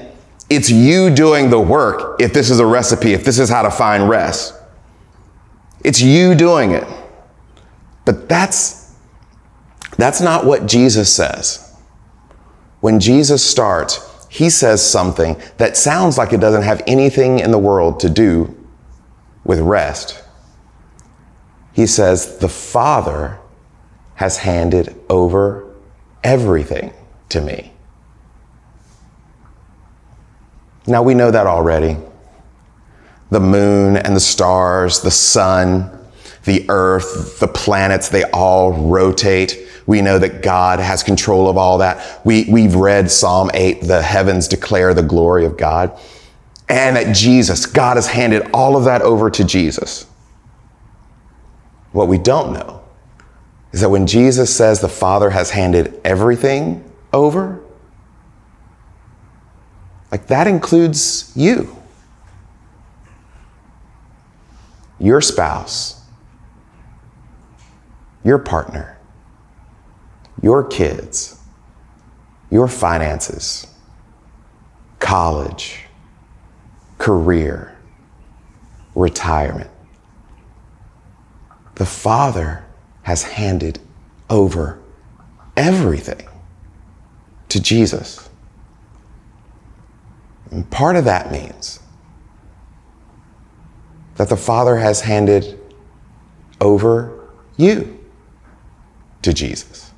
it's 0.50 0.70
you 0.70 1.10
doing 1.10 1.50
the 1.50 1.62
work 1.62 2.20
if 2.20 2.34
this 2.34 2.50
is 2.50 2.60
a 2.60 2.66
recipe, 2.66 3.14
if 3.14 3.24
this 3.24 3.40
is 3.40 3.48
how 3.48 3.62
to 3.62 3.72
find 3.72 4.10
rest. 4.10 4.54
It's 5.82 6.02
you 6.02 6.36
doing 6.36 6.72
it. 6.72 6.84
But 8.04 8.28
that's 8.28 8.94
that's 9.98 10.20
not 10.20 10.46
what 10.46 10.66
Jesus 10.66 11.10
says. 11.16 11.74
When 12.82 13.00
Jesus 13.00 13.50
starts, 13.50 14.28
he 14.28 14.50
says 14.50 14.86
something 14.86 15.42
that 15.56 15.78
sounds 15.78 16.18
like 16.18 16.34
it 16.34 16.42
doesn't 16.42 16.64
have 16.64 16.82
anything 16.86 17.40
in 17.40 17.52
the 17.52 17.58
world 17.58 18.02
to 18.02 18.10
do 18.10 18.54
with 19.44 19.60
rest. 19.60 20.24
he 21.74 21.86
says, 21.86 22.38
The 22.38 22.50
Father 22.50 23.40
has 24.16 24.38
handed 24.38 24.96
over 25.10 25.74
everything 26.24 26.94
to 27.30 27.42
me. 27.42 27.74
Now 30.86 31.02
we 31.04 31.14
know 31.14 31.32
that 31.32 31.48
already. 31.48 31.98
The 33.32 33.40
moon 33.40 33.98
and 33.98 34.16
the 34.16 34.20
stars, 34.20 35.02
the 35.02 35.12
sun, 35.12 35.90
the 36.46 36.66
earth, 36.70 37.40
the 37.40 37.48
planets, 37.48 38.10
they 38.10 38.24
all 38.26 38.74
rotate. 38.74 39.68
We 39.86 40.02
know 40.02 40.20
that 40.20 40.44
God 40.44 40.80
has 40.80 41.04
control 41.04 41.50
of 41.50 41.58
all 41.58 41.80
that. 41.80 42.26
We, 42.26 42.46
we've 42.50 42.76
read 42.76 43.10
Psalm 43.10 43.50
8, 43.54 43.82
the 43.82 44.02
heavens 44.02 44.48
declare 44.48 44.94
the 44.94 45.04
glory 45.04 45.46
of 45.46 45.58
God. 45.58 45.98
And 46.70 46.96
that 46.96 47.16
Jesus, 47.16 47.66
God 47.66 47.98
has 47.98 48.08
handed 48.08 48.50
all 48.54 48.76
of 48.76 48.86
that 48.86 49.02
over 49.02 49.30
to 49.30 49.44
Jesus. 49.44 50.08
What 51.92 52.08
we 52.08 52.18
don't 52.18 52.54
know 52.54 52.82
is 53.72 53.82
that 53.82 53.90
when 53.90 54.08
Jesus 54.08 54.56
says 54.56 54.82
the 54.82 54.90
Father 54.90 55.30
has 55.32 55.52
handed 55.52 56.00
everything 56.04 56.90
over, 57.12 57.64
like 60.12 60.28
that 60.28 60.48
includes 60.48 61.32
you, 61.36 61.76
your 65.00 65.22
spouse, 65.22 66.02
your 68.24 68.38
partner, 68.40 68.98
your 70.42 70.64
kids, 70.64 71.40
your 72.52 72.68
finances, 72.68 73.68
college, 75.00 75.80
career, 76.98 77.78
retirement. 78.96 79.70
The 81.76 81.86
Father 81.86 82.66
has 83.04 83.24
handed 83.24 83.80
over 84.30 84.80
everything 85.58 86.28
to 87.50 87.62
Jesus. 87.62 88.30
And 90.52 90.70
part 90.70 90.96
of 90.96 91.06
that 91.06 91.32
means 91.32 91.80
that 94.16 94.30
the 94.30 94.38
Father 94.38 94.78
has 94.78 95.02
handed 95.02 95.60
over 96.62 97.28
you 97.58 98.00
to 99.24 99.34
Jesus. 99.34 99.92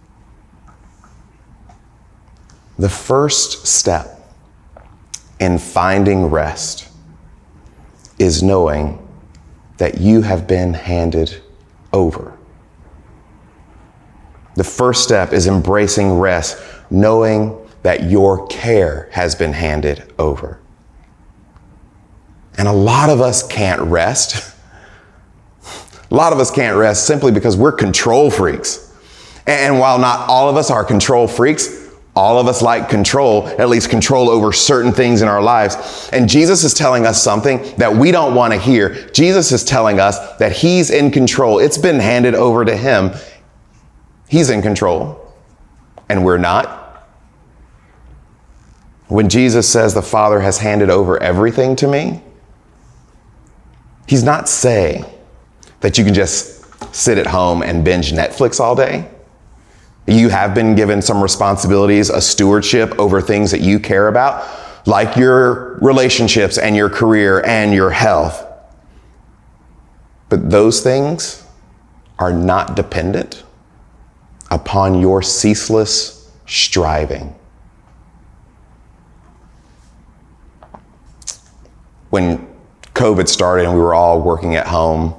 The 2.77 2.89
first 2.89 3.67
step 3.67 4.14
in 5.39 5.57
finding 5.57 6.25
rest 6.25 6.87
is 8.17 8.41
knowing 8.41 9.01
that 9.77 9.99
you 9.99 10.21
have 10.21 10.47
been 10.47 10.73
handed 10.73 11.41
over. 11.91 12.37
The 14.55 14.63
first 14.63 15.03
step 15.03 15.33
is 15.33 15.47
embracing 15.47 16.17
rest, 16.17 16.57
knowing 16.89 17.57
that 17.83 18.03
your 18.09 18.47
care 18.47 19.09
has 19.11 19.35
been 19.35 19.53
handed 19.53 20.13
over. 20.17 20.59
And 22.57 22.67
a 22.67 22.73
lot 22.73 23.09
of 23.09 23.19
us 23.19 23.45
can't 23.45 23.81
rest. 23.81 24.53
A 26.11 26.15
lot 26.15 26.31
of 26.31 26.39
us 26.39 26.51
can't 26.51 26.77
rest 26.77 27.07
simply 27.07 27.31
because 27.31 27.57
we're 27.57 27.71
control 27.71 28.29
freaks. 28.29 28.95
And 29.47 29.79
while 29.79 29.97
not 29.99 30.29
all 30.29 30.49
of 30.49 30.55
us 30.55 30.69
are 30.69 30.83
control 30.83 31.27
freaks, 31.27 31.84
all 32.15 32.39
of 32.39 32.47
us 32.47 32.61
like 32.61 32.87
control, 32.87 33.47
at 33.47 33.67
least 33.67 33.89
control 33.89 34.29
over 34.29 34.53
certain 34.53 34.93
things 34.93 35.21
in 35.21 35.27
our 35.27 35.41
lives. 35.41 36.09
And 36.13 36.29
Jesus 36.29 36.63
is 36.63 36.73
telling 36.73 37.05
us 37.05 37.21
something 37.21 37.61
that 37.77 37.93
we 37.93 38.11
don't 38.11 38.33
want 38.33 38.53
to 38.53 38.59
hear. 38.59 39.09
Jesus 39.09 39.51
is 39.51 39.63
telling 39.63 39.99
us 39.99 40.37
that 40.37 40.53
He's 40.53 40.91
in 40.91 41.11
control. 41.11 41.59
It's 41.59 41.77
been 41.77 41.99
handed 41.99 42.33
over 42.33 42.63
to 42.63 42.75
Him. 42.75 43.11
He's 44.29 44.49
in 44.49 44.61
control, 44.61 45.33
and 46.09 46.23
we're 46.23 46.37
not. 46.37 46.81
When 49.07 49.29
Jesus 49.29 49.69
says 49.69 49.93
the 49.93 50.01
Father 50.01 50.39
has 50.39 50.57
handed 50.57 50.89
over 50.89 51.21
everything 51.21 51.75
to 51.77 51.87
me, 51.87 52.21
He's 54.07 54.23
not 54.23 54.47
saying 54.47 55.05
that 55.81 55.97
you 55.97 56.05
can 56.05 56.13
just 56.13 56.63
sit 56.95 57.17
at 57.17 57.27
home 57.27 57.61
and 57.61 57.83
binge 57.83 58.13
Netflix 58.13 58.59
all 58.59 58.75
day. 58.75 59.09
You 60.07 60.29
have 60.29 60.53
been 60.53 60.75
given 60.75 61.01
some 61.01 61.21
responsibilities, 61.21 62.09
a 62.09 62.21
stewardship 62.21 62.97
over 62.99 63.21
things 63.21 63.51
that 63.51 63.61
you 63.61 63.79
care 63.79 64.07
about, 64.07 64.47
like 64.85 65.15
your 65.15 65.79
relationships 65.79 66.57
and 66.59 66.75
your 66.75 66.89
career 66.89 67.43
and 67.43 67.73
your 67.73 67.89
health. 67.89 68.45
But 70.29 70.49
those 70.49 70.81
things 70.81 71.43
are 72.19 72.31
not 72.31 72.75
dependent 72.75 73.43
upon 74.51 75.01
your 75.01 75.21
ceaseless 75.21 76.31
striving. 76.45 77.33
When 82.11 82.47
COVID 82.93 83.27
started 83.27 83.65
and 83.65 83.73
we 83.73 83.79
were 83.81 83.95
all 83.95 84.21
working 84.21 84.55
at 84.55 84.67
home, 84.67 85.15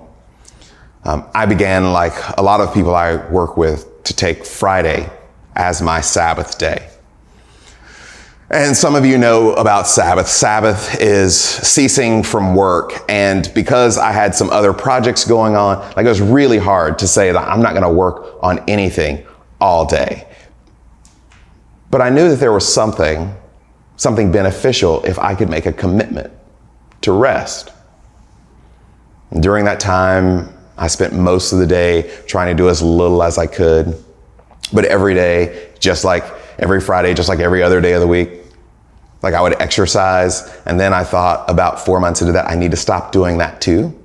um, 1.05 1.29
I 1.35 1.46
began, 1.46 1.92
like 1.92 2.14
a 2.38 2.42
lot 2.42 2.61
of 2.61 2.72
people 2.72 2.94
I 2.94 3.16
work 3.31 3.57
with, 3.57 3.88
to 4.06 4.14
take 4.14 4.44
Friday 4.44 5.10
as 5.54 5.82
my 5.82 6.00
Sabbath 6.00 6.58
day. 6.58 6.88
And 8.48 8.76
some 8.76 8.94
of 8.94 9.04
you 9.04 9.18
know 9.18 9.54
about 9.54 9.88
Sabbath. 9.88 10.28
Sabbath 10.28 11.00
is 11.00 11.38
ceasing 11.38 12.22
from 12.22 12.54
work. 12.54 12.92
And 13.08 13.50
because 13.54 13.98
I 13.98 14.12
had 14.12 14.36
some 14.36 14.50
other 14.50 14.72
projects 14.72 15.24
going 15.24 15.56
on, 15.56 15.78
like 15.96 16.06
it 16.06 16.08
was 16.08 16.20
really 16.20 16.58
hard 16.58 16.98
to 17.00 17.08
say 17.08 17.32
that 17.32 17.48
I'm 17.48 17.60
not 17.60 17.72
going 17.72 17.82
to 17.82 17.92
work 17.92 18.38
on 18.42 18.60
anything 18.68 19.26
all 19.60 19.84
day. 19.84 20.28
But 21.90 22.02
I 22.02 22.10
knew 22.10 22.28
that 22.28 22.36
there 22.36 22.52
was 22.52 22.72
something, 22.72 23.34
something 23.96 24.30
beneficial 24.30 25.04
if 25.04 25.18
I 25.18 25.34
could 25.34 25.50
make 25.50 25.66
a 25.66 25.72
commitment 25.72 26.32
to 27.00 27.10
rest. 27.10 27.72
And 29.32 29.42
during 29.42 29.64
that 29.64 29.80
time, 29.80 30.55
I 30.78 30.88
spent 30.88 31.14
most 31.14 31.52
of 31.52 31.58
the 31.58 31.66
day 31.66 32.10
trying 32.26 32.54
to 32.54 32.62
do 32.62 32.68
as 32.68 32.82
little 32.82 33.22
as 33.22 33.38
I 33.38 33.46
could. 33.46 34.02
But 34.72 34.84
every 34.84 35.14
day, 35.14 35.72
just 35.78 36.04
like 36.04 36.24
every 36.58 36.80
Friday, 36.80 37.14
just 37.14 37.28
like 37.28 37.38
every 37.38 37.62
other 37.62 37.80
day 37.80 37.92
of 37.92 38.00
the 38.00 38.06
week, 38.06 38.30
like 39.22 39.34
I 39.34 39.40
would 39.40 39.60
exercise. 39.60 40.42
And 40.66 40.78
then 40.78 40.92
I 40.92 41.04
thought 41.04 41.48
about 41.48 41.84
four 41.84 42.00
months 42.00 42.20
into 42.20 42.32
that, 42.32 42.48
I 42.48 42.54
need 42.54 42.72
to 42.72 42.76
stop 42.76 43.12
doing 43.12 43.38
that 43.38 43.60
too. 43.60 43.98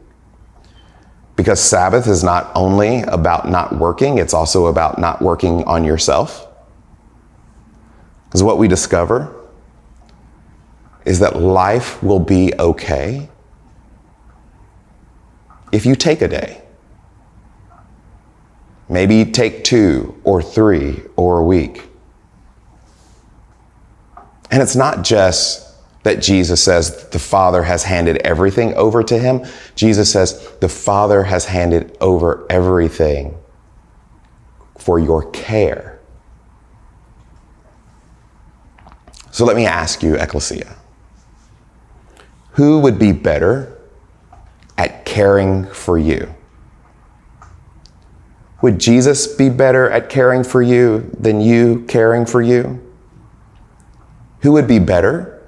Because 1.35 1.59
Sabbath 1.59 2.07
is 2.07 2.23
not 2.23 2.51
only 2.55 3.01
about 3.03 3.49
not 3.49 3.77
working, 3.77 4.17
it's 4.17 4.33
also 4.33 4.67
about 4.67 4.99
not 4.99 5.21
working 5.21 5.63
on 5.63 5.83
yourself. 5.83 6.47
Because 8.25 8.43
what 8.43 8.57
we 8.57 8.67
discover 8.67 9.35
is 11.03 11.19
that 11.19 11.35
life 11.35 12.01
will 12.03 12.19
be 12.19 12.53
okay 12.59 13.29
if 15.71 15.85
you 15.85 15.95
take 15.95 16.21
a 16.21 16.27
day. 16.27 16.60
Maybe 18.91 19.23
take 19.23 19.63
two 19.63 20.19
or 20.25 20.41
three 20.41 21.01
or 21.15 21.39
a 21.39 21.43
week. 21.45 21.87
And 24.51 24.61
it's 24.61 24.75
not 24.75 25.05
just 25.05 25.65
that 26.03 26.21
Jesus 26.21 26.61
says 26.61 27.07
the 27.07 27.17
Father 27.17 27.63
has 27.63 27.83
handed 27.83 28.17
everything 28.17 28.73
over 28.73 29.01
to 29.01 29.17
him. 29.17 29.45
Jesus 29.75 30.11
says 30.11 30.45
the 30.59 30.67
Father 30.67 31.23
has 31.23 31.45
handed 31.45 31.95
over 32.01 32.45
everything 32.49 33.37
for 34.77 34.99
your 34.99 35.31
care. 35.31 36.01
So 39.31 39.45
let 39.45 39.55
me 39.55 39.65
ask 39.65 40.03
you, 40.03 40.17
Ecclesia, 40.17 40.75
who 42.51 42.79
would 42.79 42.99
be 42.99 43.13
better 43.13 43.79
at 44.77 45.05
caring 45.05 45.65
for 45.67 45.97
you? 45.97 46.35
Would 48.61 48.79
Jesus 48.79 49.27
be 49.27 49.49
better 49.49 49.89
at 49.89 50.09
caring 50.09 50.43
for 50.43 50.61
you 50.61 51.09
than 51.19 51.41
you 51.41 51.83
caring 51.87 52.25
for 52.25 52.41
you? 52.41 52.79
Who 54.41 54.51
would 54.53 54.67
be 54.67 54.79
better 54.79 55.47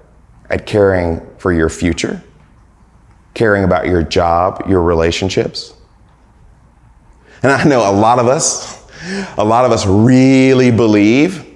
at 0.49 0.65
caring 0.65 1.21
for 1.37 1.53
your 1.53 1.69
future? 1.69 2.23
Caring 3.33 3.63
about 3.63 3.87
your 3.87 4.03
job, 4.03 4.63
your 4.67 4.81
relationships? 4.81 5.73
And 7.43 7.51
I 7.51 7.63
know 7.65 7.89
a 7.89 7.91
lot 7.91 8.19
of 8.19 8.27
us, 8.27 8.83
a 9.37 9.43
lot 9.43 9.65
of 9.65 9.71
us 9.71 9.85
really 9.85 10.71
believe 10.71 11.52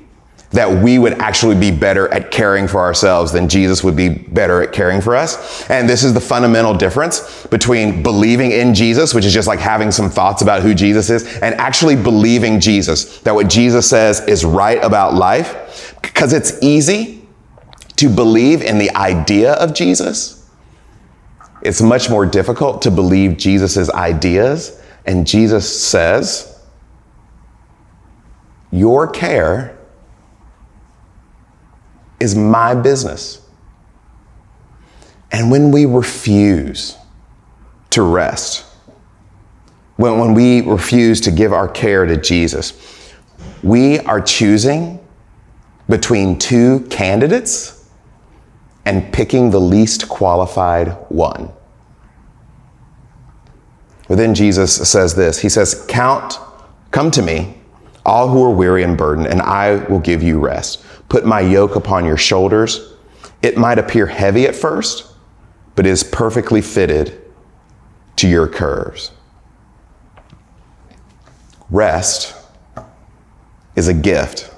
that 0.58 0.84
we 0.84 0.98
would 0.98 1.14
actually 1.20 1.54
be 1.54 1.70
better 1.70 2.12
at 2.12 2.32
caring 2.32 2.68
for 2.68 2.80
ourselves 2.80 3.32
than 3.32 3.48
Jesus 3.48 3.84
would 3.84 3.96
be 3.96 4.10
better 4.10 4.64
at 4.64 4.74
caring 4.74 5.02
for 5.02 5.16
us. 5.16 5.70
And 5.70 5.88
this 5.88 6.04
is 6.04 6.16
the 6.16 6.20
fundamental 6.20 6.74
difference 6.74 7.46
between 7.46 8.02
believing 8.02 8.50
in 8.50 8.74
Jesus, 8.74 9.14
which 9.14 9.24
is 9.24 9.32
just 9.32 9.48
like 9.48 9.60
having 9.60 9.92
some 9.92 10.10
thoughts 10.10 10.42
about 10.42 10.64
who 10.64 10.74
Jesus 10.74 11.12
is, 11.12 11.38
and 11.42 11.54
actually 11.62 11.96
believing 11.96 12.60
Jesus, 12.60 13.20
that 13.20 13.36
what 13.36 13.50
Jesus 13.52 13.88
says 13.88 14.22
is 14.22 14.44
right 14.44 14.84
about 14.84 15.14
life. 15.14 15.96
Because 16.02 16.34
it's 16.34 16.58
easy 16.64 17.28
to 17.98 18.10
believe 18.10 18.64
in 18.64 18.80
the 18.80 18.90
idea 18.96 19.54
of 19.54 19.76
Jesus. 19.76 20.50
It's 21.62 21.84
much 21.84 22.10
more 22.10 22.26
difficult 22.26 22.82
to 22.82 22.90
believe 22.90 23.38
Jesus' 23.38 23.92
ideas 23.92 24.82
And 25.06 25.28
Jesus 25.28 25.88
says, 25.88 26.60
Your 28.72 29.08
care 29.08 29.77
is 32.20 32.36
my 32.36 32.74
business. 32.74 33.42
And 35.32 35.52
when 35.52 35.72
we 35.72 35.86
refuse 35.86 36.98
to 37.92 38.02
rest, 38.02 38.66
when, 39.98 40.20
when 40.20 40.34
we 40.34 40.62
refuse 40.62 41.22
to 41.22 41.32
give 41.32 41.54
our 41.54 41.68
care 41.68 42.06
to 42.06 42.18
Jesus, 42.18 43.14
we 43.64 44.00
are 44.00 44.22
choosing 44.22 45.00
between 45.90 46.38
two 46.38 46.82
candidates 46.90 47.90
and 48.86 49.12
picking 49.14 49.50
the 49.50 49.60
least 49.60 50.08
qualified 50.08 50.90
one. 51.10 51.52
But 54.08 54.16
then 54.16 54.34
Jesus 54.34 54.90
says 54.90 55.16
this 55.16 55.40
He 55.40 55.50
says, 55.50 55.86
Count, 55.88 56.40
come 56.92 57.12
to 57.12 57.22
me, 57.22 57.58
all 58.06 58.30
who 58.30 58.44
are 58.44 58.54
weary 58.54 58.84
and 58.84 58.98
burdened, 58.98 59.28
and 59.28 59.42
I 59.42 59.76
will 59.86 60.00
give 60.00 60.24
you 60.24 60.40
rest. 60.40 60.84
Put 61.10 61.26
my 61.26 61.42
yoke 61.42 61.76
upon 61.76 62.06
your 62.06 62.18
shoulders. 62.18 62.94
It 63.42 63.58
might 63.58 63.80
appear 63.80 64.08
heavy 64.08 64.46
at 64.46 64.56
first, 64.56 65.14
but 65.76 65.86
is 65.86 66.04
perfectly 66.04 66.62
fitted 66.62 67.22
to 68.18 68.28
your 68.28 68.48
curves. 68.48 69.12
Rest 71.70 72.36
is 73.76 73.88
a 73.88 73.94
gift. 73.94 74.52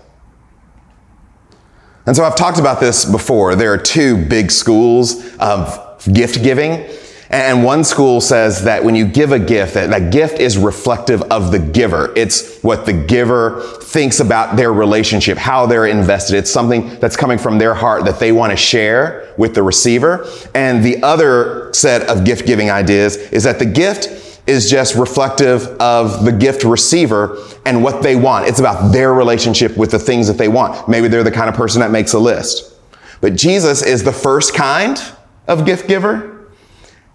And 2.06 2.16
so 2.16 2.24
I've 2.24 2.36
talked 2.36 2.58
about 2.58 2.80
this 2.80 3.06
before. 3.06 3.56
There 3.56 3.72
are 3.72 3.78
two 3.78 4.26
big 4.26 4.50
schools 4.50 5.36
of 5.38 6.02
gift 6.12 6.42
giving. 6.44 6.90
And 7.30 7.64
one 7.64 7.84
school 7.84 8.22
says 8.22 8.64
that 8.64 8.84
when 8.84 8.96
you 8.96 9.06
give 9.06 9.32
a 9.32 9.38
gift, 9.38 9.76
that, 9.76 9.92
that 9.92 10.12
gift 10.12 10.40
is 10.40 10.58
reflective 10.58 11.22
of 11.24 11.52
the 11.52 11.60
giver. 11.60 12.12
It's 12.16 12.60
what 12.62 12.88
the 12.88 12.94
giver 12.94 13.62
thinks 13.90 14.20
about 14.20 14.56
their 14.56 14.72
relationship, 14.72 15.36
how 15.36 15.66
they're 15.66 15.88
invested. 15.88 16.38
It's 16.38 16.52
something 16.52 17.00
that's 17.00 17.18
coming 17.18 17.40
from 17.40 17.58
their 17.58 17.74
heart 17.74 18.06
that 18.06 18.20
they 18.20 18.32
want 18.32 18.52
to 18.52 18.56
share 18.56 19.34
with 19.36 19.56
the 19.56 19.64
receiver. 19.64 20.28
And 20.54 20.84
the 20.84 21.02
other 21.02 21.74
set 21.74 22.08
of 22.08 22.24
gift 22.24 22.46
giving 22.46 22.70
ideas 22.70 23.16
is 23.16 23.44
that 23.46 23.58
the 23.58 23.66
gift 23.66 24.44
is 24.46 24.70
just 24.70 24.96
reflective 24.96 25.64
of 25.80 26.24
the 26.24 26.32
gift 26.32 26.64
receiver 26.64 27.38
and 27.66 27.84
what 27.84 28.04
they 28.04 28.16
want. 28.16 28.48
It's 28.48 28.60
about 28.60 28.92
their 28.92 29.12
relationship 29.14 29.76
with 29.76 29.90
the 29.90 30.00
things 30.00 30.28
that 30.28 30.38
they 30.38 30.48
want. 30.48 30.88
Maybe 30.88 31.08
they're 31.08 31.24
the 31.24 31.32
kind 31.32 31.50
of 31.50 31.56
person 31.56 31.80
that 31.82 31.90
makes 31.90 32.14
a 32.14 32.20
list. 32.20 32.76
But 33.22 33.36
Jesus 33.36 33.82
is 33.82 34.04
the 34.04 34.14
first 34.14 34.54
kind 34.54 35.02
of 35.48 35.66
gift 35.66 35.88
giver. 35.88 36.52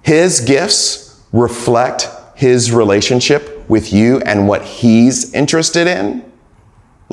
His 0.02 0.40
gifts 0.40 1.22
reflect 1.32 2.08
his 2.34 2.72
relationship 2.72 3.68
with 3.68 3.92
you 3.92 4.20
and 4.22 4.48
what 4.48 4.62
he's 4.62 5.32
interested 5.34 5.86
in, 5.86 6.24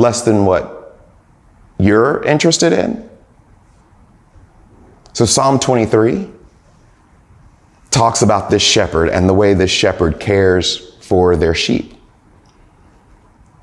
less 0.01 0.21
than 0.23 0.45
what 0.45 0.99
you're 1.77 2.23
interested 2.23 2.73
in. 2.73 3.09
So, 5.13 5.25
Psalm 5.25 5.59
23 5.59 6.29
talks 7.89 8.21
about 8.21 8.49
this 8.49 8.61
shepherd 8.61 9.09
and 9.09 9.27
the 9.27 9.33
way 9.33 9.53
this 9.53 9.71
shepherd 9.71 10.19
cares 10.19 10.95
for 11.01 11.35
their 11.35 11.53
sheep. 11.53 11.93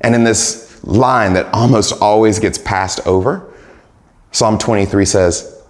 And 0.01 0.14
in 0.14 0.24
this 0.24 0.83
line 0.85 1.33
that 1.33 1.53
almost 1.53 2.01
always 2.01 2.38
gets 2.38 2.59
passed 2.59 3.07
over, 3.07 3.53
Psalm 4.31 4.59
23 4.59 5.05
says, 5.05 5.62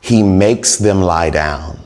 He 0.00 0.22
makes 0.22 0.76
them 0.76 1.02
lie 1.02 1.30
down 1.30 1.78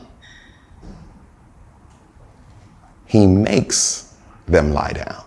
he 3.13 3.27
makes 3.27 4.11
them 4.47 4.73
lie 4.73 4.91
down. 4.91 5.22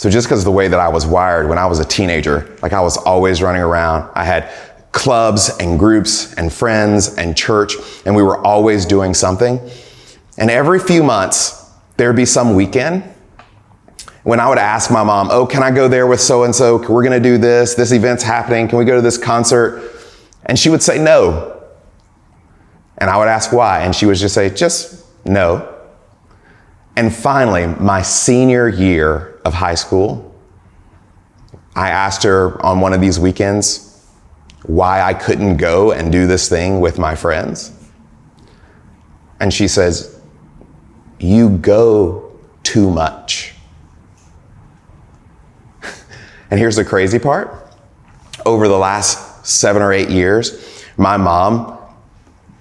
So 0.00 0.08
just 0.08 0.28
because 0.28 0.38
of 0.38 0.44
the 0.46 0.50
way 0.50 0.66
that 0.66 0.80
I 0.80 0.88
was 0.88 1.06
wired 1.06 1.46
when 1.46 1.58
I 1.58 1.66
was 1.66 1.78
a 1.78 1.84
teenager, 1.84 2.56
like 2.62 2.72
I 2.72 2.80
was 2.80 2.96
always 2.96 3.42
running 3.42 3.60
around, 3.60 4.10
I 4.14 4.24
had 4.24 4.50
clubs 4.92 5.54
and 5.60 5.78
groups 5.78 6.32
and 6.36 6.50
friends 6.50 7.18
and 7.18 7.36
church, 7.36 7.74
and 8.06 8.16
we 8.16 8.22
were 8.22 8.38
always 8.38 8.86
doing 8.86 9.12
something. 9.12 9.60
And 10.38 10.50
every 10.50 10.80
few 10.80 11.02
months, 11.02 11.70
there'd 11.98 12.16
be 12.16 12.24
some 12.24 12.54
weekend 12.54 13.02
when 14.22 14.40
I 14.40 14.48
would 14.48 14.56
ask 14.56 14.90
my 14.90 15.04
mom, 15.04 15.28
Oh, 15.30 15.44
can 15.44 15.62
I 15.62 15.70
go 15.70 15.86
there 15.86 16.06
with 16.06 16.22
so 16.22 16.44
and 16.44 16.56
so? 16.56 16.78
We're 16.78 17.04
going 17.04 17.22
to 17.22 17.28
do 17.28 17.36
this. 17.36 17.74
This 17.74 17.92
event's 17.92 18.22
happening. 18.22 18.68
Can 18.68 18.78
we 18.78 18.86
go 18.86 18.96
to 18.96 19.02
this 19.02 19.18
concert? 19.18 19.82
And 20.46 20.58
she 20.58 20.70
would 20.70 20.82
say 20.82 20.98
no. 20.98 21.62
And 22.96 23.10
I 23.10 23.18
would 23.18 23.28
ask 23.28 23.52
why, 23.52 23.80
and 23.80 23.94
she 23.94 24.06
would 24.06 24.16
just 24.16 24.34
say, 24.34 24.48
just 24.48 25.04
no. 25.26 25.69
And 27.00 27.14
finally, 27.14 27.66
my 27.66 28.02
senior 28.02 28.68
year 28.68 29.40
of 29.46 29.54
high 29.54 29.74
school, 29.74 30.34
I 31.74 31.88
asked 31.88 32.22
her 32.24 32.62
on 32.62 32.80
one 32.82 32.92
of 32.92 33.00
these 33.00 33.18
weekends 33.18 34.06
why 34.64 35.00
I 35.00 35.14
couldn't 35.14 35.56
go 35.56 35.92
and 35.92 36.12
do 36.12 36.26
this 36.26 36.50
thing 36.50 36.78
with 36.78 36.98
my 36.98 37.14
friends. 37.14 37.72
And 39.40 39.50
she 39.50 39.66
says, 39.66 40.20
You 41.18 41.48
go 41.48 42.38
too 42.64 42.90
much. 42.90 43.54
and 46.50 46.60
here's 46.60 46.76
the 46.76 46.84
crazy 46.84 47.18
part 47.18 47.66
over 48.44 48.68
the 48.68 48.76
last 48.76 49.46
seven 49.46 49.80
or 49.80 49.94
eight 49.94 50.10
years, 50.10 50.84
my 50.98 51.16
mom 51.16 51.78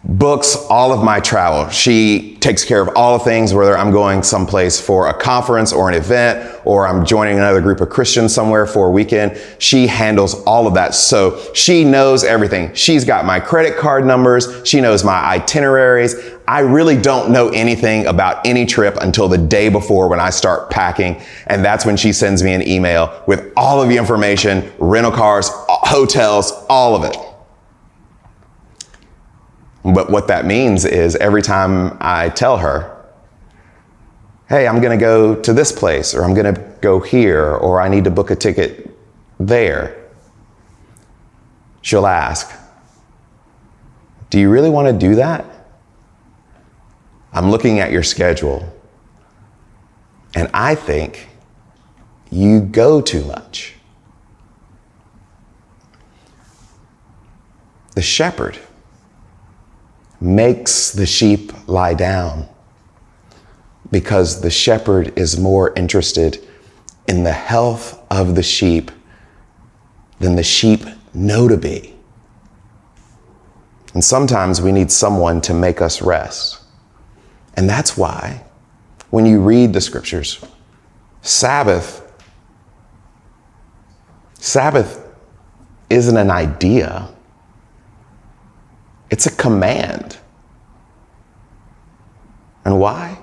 books 0.04 0.56
all 0.70 0.94
of 0.94 1.04
my 1.04 1.20
travel. 1.20 1.70
She 1.70 2.38
takes 2.40 2.64
care 2.64 2.82
of 2.82 2.90
all 2.96 3.18
the 3.18 3.24
things, 3.26 3.54
whether 3.54 3.78
I'm 3.78 3.92
going 3.92 4.24
someplace 4.24 4.80
for 4.80 5.08
a 5.08 5.14
conference 5.14 5.74
or 5.74 5.90
an 5.90 5.96
event, 5.96 6.62
or 6.64 6.88
I'm 6.88 7.06
joining 7.06 7.38
another 7.38 7.60
group 7.60 7.82
of 7.82 7.90
Christians 7.90 8.34
somewhere 8.34 8.66
for 8.66 8.88
a 8.88 8.92
weekend. 8.92 9.40
She 9.60 9.88
handles 9.88 10.42
all 10.44 10.68
of 10.68 10.74
that. 10.76 10.96
So 10.96 11.54
she 11.54 11.84
knows 11.84 12.24
everything. 12.24 12.74
She's 12.74 13.04
got 13.04 13.26
my 13.26 13.42
credit 13.42 13.78
card 13.78 14.06
numbers. 14.06 14.48
She 14.64 14.80
knows 14.80 15.04
my 15.04 15.22
itineraries. 15.22 16.16
I 16.48 16.62
really 16.62 17.00
don't 17.00 17.32
know 17.32 17.50
anything 17.50 18.08
about 18.08 18.46
any 18.46 18.66
trip 18.66 18.98
until 19.02 19.28
the 19.28 19.38
day 19.38 19.70
before 19.70 20.08
when 20.08 20.20
I 20.20 20.30
start 20.30 20.70
packing. 20.70 21.22
And 21.48 21.64
that's 21.64 21.86
when 21.86 21.98
she 21.98 22.14
sends 22.14 22.42
me 22.42 22.54
an 22.54 22.66
email 22.66 23.22
with 23.28 23.52
all 23.58 23.82
of 23.82 23.90
the 23.90 23.98
information, 23.98 24.72
rental 24.80 25.12
cars, 25.12 25.50
hotels, 25.68 26.52
all 26.70 26.96
of 26.96 27.04
it. 27.04 27.29
But 29.84 30.10
what 30.10 30.28
that 30.28 30.46
means 30.46 30.86
is 30.86 31.16
every 31.16 31.42
time 31.42 31.98
I 32.02 32.30
tell 32.30 32.58
her, 32.58 32.96
hey, 34.50 34.68
I'm 34.68 34.82
going 34.82 34.98
to 34.98 35.02
go 35.02 35.36
to 35.36 35.54
this 35.54 35.72
place, 35.72 36.14
or 36.14 36.24
I'm 36.24 36.34
going 36.34 36.54
to 36.54 36.62
go 36.82 37.00
here, 37.00 37.56
or 37.56 37.80
I 37.80 37.88
need 37.88 38.04
to 38.06 38.12
book 38.12 38.32
a 38.32 38.36
ticket 38.36 38.98
there, 39.40 39.96
she'll 41.82 42.08
ask, 42.08 42.52
Do 44.30 44.40
you 44.40 44.50
really 44.50 44.70
want 44.70 44.88
to 44.88 44.94
do 44.94 45.16
that? 45.16 45.46
I'm 47.32 47.52
looking 47.52 47.80
at 47.80 47.92
your 47.92 48.04
schedule, 48.04 48.68
and 50.36 50.50
I 50.54 50.76
think 50.76 51.28
you 52.32 52.60
go 52.62 53.02
too 53.02 53.24
much. 53.26 53.76
The 57.96 58.02
shepherd 58.02 58.58
makes 60.22 60.92
the 60.92 61.06
sheep 61.06 61.52
lie 61.68 61.94
down 61.94 62.48
because 63.92 64.42
the 64.42 64.50
shepherd 64.50 65.18
is 65.18 65.40
more 65.40 65.74
interested 65.76 66.46
in 67.08 67.24
the 67.24 67.32
health 67.32 68.04
of 68.12 68.36
the 68.36 68.44
sheep 68.44 68.92
than 70.20 70.36
the 70.36 70.44
sheep 70.44 70.82
know 71.14 71.48
to 71.48 71.58
be. 71.58 71.96
And 73.94 74.04
sometimes 74.04 74.62
we 74.62 74.72
need 74.72 74.92
someone 74.92 75.42
to 75.42 75.54
make 75.54 75.82
us 75.82 76.02
rest. 76.02 76.62
And 77.56 77.70
that's 77.70 77.98
why 77.98 78.44
when 79.10 79.26
you 79.26 79.42
read 79.42 79.74
the 79.74 79.82
scriptures, 79.82 80.44
Sabbath, 81.22 82.06
Sabbath 84.36 85.06
isn't 85.90 86.16
an 86.16 86.30
idea. 86.30 87.10
It's 89.10 89.26
a 89.26 89.32
command. 89.32 90.18
And 92.66 92.80
why? 92.80 93.18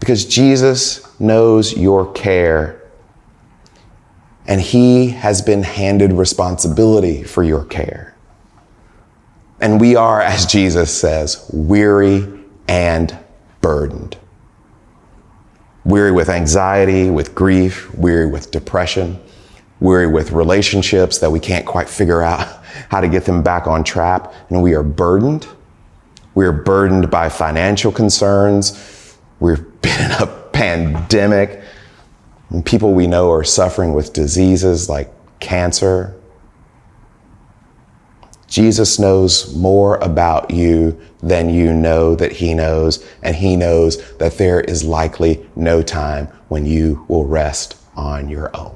Because 0.00 0.24
Jesus 0.24 1.18
knows 1.20 1.76
your 1.76 2.12
care 2.12 2.82
and 4.46 4.60
he 4.60 5.08
has 5.08 5.42
been 5.42 5.62
handed 5.62 6.12
responsibility 6.12 7.22
for 7.22 7.42
your 7.42 7.64
care. 7.64 8.14
And 9.60 9.80
we 9.80 9.96
are, 9.96 10.20
as 10.20 10.46
Jesus 10.46 10.92
says, 10.96 11.48
weary 11.52 12.28
and 12.68 13.16
burdened. 13.60 14.16
Weary 15.84 16.12
with 16.12 16.28
anxiety, 16.28 17.10
with 17.10 17.34
grief, 17.34 17.92
weary 17.94 18.26
with 18.26 18.50
depression, 18.50 19.20
weary 19.80 20.06
with 20.06 20.32
relationships 20.32 21.18
that 21.18 21.30
we 21.30 21.40
can't 21.40 21.66
quite 21.66 21.88
figure 21.88 22.22
out 22.22 22.64
how 22.90 23.00
to 23.00 23.08
get 23.08 23.24
them 23.24 23.42
back 23.42 23.66
on 23.66 23.84
track, 23.84 24.32
and 24.50 24.62
we 24.62 24.74
are 24.74 24.82
burdened, 24.82 25.46
We're 26.34 26.52
burdened 26.52 27.10
by 27.10 27.28
financial 27.28 27.92
concerns. 27.92 29.16
We've 29.40 29.64
been 29.82 30.04
in 30.04 30.22
a 30.22 30.26
pandemic. 30.52 31.62
And 32.50 32.64
people 32.64 32.94
we 32.94 33.06
know 33.06 33.32
are 33.32 33.44
suffering 33.44 33.92
with 33.92 34.12
diseases 34.12 34.88
like 34.88 35.12
cancer. 35.40 36.14
Jesus 38.46 38.98
knows 38.98 39.54
more 39.56 39.96
about 39.96 40.50
you 40.50 40.98
than 41.22 41.48
you 41.48 41.72
know 41.72 42.14
that 42.14 42.32
he 42.32 42.54
knows, 42.54 43.04
and 43.22 43.34
he 43.34 43.56
knows 43.56 44.16
that 44.18 44.38
there 44.38 44.60
is 44.60 44.84
likely 44.84 45.44
no 45.56 45.82
time 45.82 46.28
when 46.48 46.64
you 46.64 47.04
will 47.08 47.24
rest 47.24 47.76
on 47.96 48.28
your 48.28 48.56
own. 48.56 48.75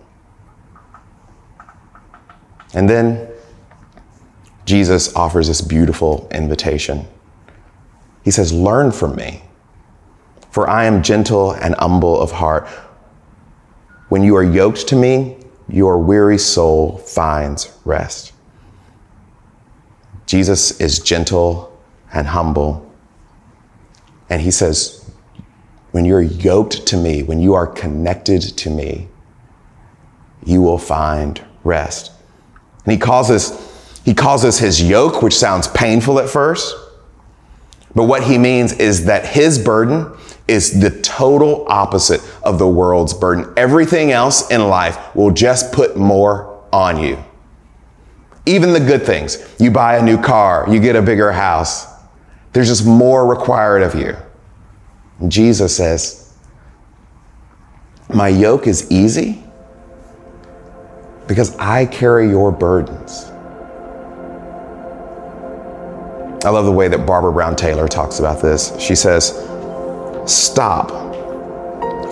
And 2.75 2.89
then 2.89 3.29
Jesus 4.65 5.15
offers 5.17 5.49
this 5.49 5.61
beautiful 5.61 6.29
invitation. 6.33 7.07
He 8.25 8.31
says, 8.31 8.53
Learn 8.53 8.93
from 8.93 9.17
me, 9.17 9.43
for 10.51 10.69
I 10.69 10.85
am 10.85 11.03
gentle 11.03 11.53
and 11.53 11.75
humble 11.77 12.21
of 12.21 12.33
heart. 12.33 12.69
When 14.09 14.23
you 14.23 14.37
are 14.37 14.45
yoked 14.45 14.89
to 14.89 14.97
me, 14.97 15.37
your 15.69 15.99
weary 15.99 16.39
soul 16.39 16.99
finds 16.99 17.77
rest. 17.85 18.33
Jesus 20.27 20.81
is 20.81 20.99
gentle 20.99 21.77
and 22.13 22.27
humble. 22.27 22.93
And 24.29 24.41
he 24.41 24.51
says, 24.51 25.01
when 25.93 26.05
you're 26.05 26.23
yoked 26.23 26.87
to 26.87 26.97
me, 26.97 27.23
when 27.23 27.41
you 27.41 27.55
are 27.55 27.67
connected 27.67 28.43
to 28.43 28.71
me, 28.71 29.09
you 30.45 30.63
will 30.63 30.79
find 30.79 31.45
rest. 31.65 32.13
And 32.91 32.99
he 33.01 33.07
this, 33.29 34.01
he 34.05 34.15
this 34.43 34.59
his 34.59 34.83
yoke, 34.83 35.23
which 35.23 35.35
sounds 35.39 35.69
painful 35.69 36.19
at 36.19 36.29
first. 36.29 36.75
But 37.95 38.07
what 38.07 38.25
he 38.25 38.37
means 38.37 38.73
is 38.73 39.05
that 39.05 39.25
his 39.25 39.61
burden 39.61 40.13
is 40.49 40.81
the 40.81 41.01
total 41.01 41.67
opposite 41.69 42.21
of 42.43 42.59
the 42.59 42.67
world's 42.67 43.15
burden. 43.15 43.55
Everything 43.57 44.11
else 44.11 44.51
in 44.51 44.67
life 44.67 45.15
will 45.15 45.31
just 45.31 45.73
put 45.73 45.97
more 45.97 46.61
on 46.73 47.01
you. 47.01 47.23
Even 48.45 48.73
the 48.73 48.81
good 48.81 49.07
things. 49.07 49.39
You 49.61 49.71
buy 49.71 49.99
a 49.99 50.03
new 50.03 50.21
car, 50.21 50.67
you 50.69 50.81
get 50.81 50.97
a 50.97 51.03
bigger 51.03 51.31
house. 51.31 51.87
There's 52.53 52.67
just 52.67 52.85
more 52.85 53.25
required 53.25 53.83
of 53.83 53.95
you. 53.95 54.17
And 55.21 55.31
Jesus 55.31 55.77
says, 55.77 56.35
My 58.13 58.27
yoke 58.27 58.67
is 58.67 58.91
easy 58.91 59.45
because 61.31 61.57
I 61.59 61.87
carry 61.87 62.29
your 62.29 62.51
burdens. 62.51 63.27
I 66.45 66.49
love 66.49 66.65
the 66.65 66.73
way 66.73 66.89
that 66.89 67.07
Barbara 67.07 67.33
Brown 67.33 67.55
Taylor 67.55 67.87
talks 67.87 68.19
about 68.19 68.43
this. 68.43 68.77
She 68.81 68.97
says, 68.97 69.29
Stop 70.27 70.91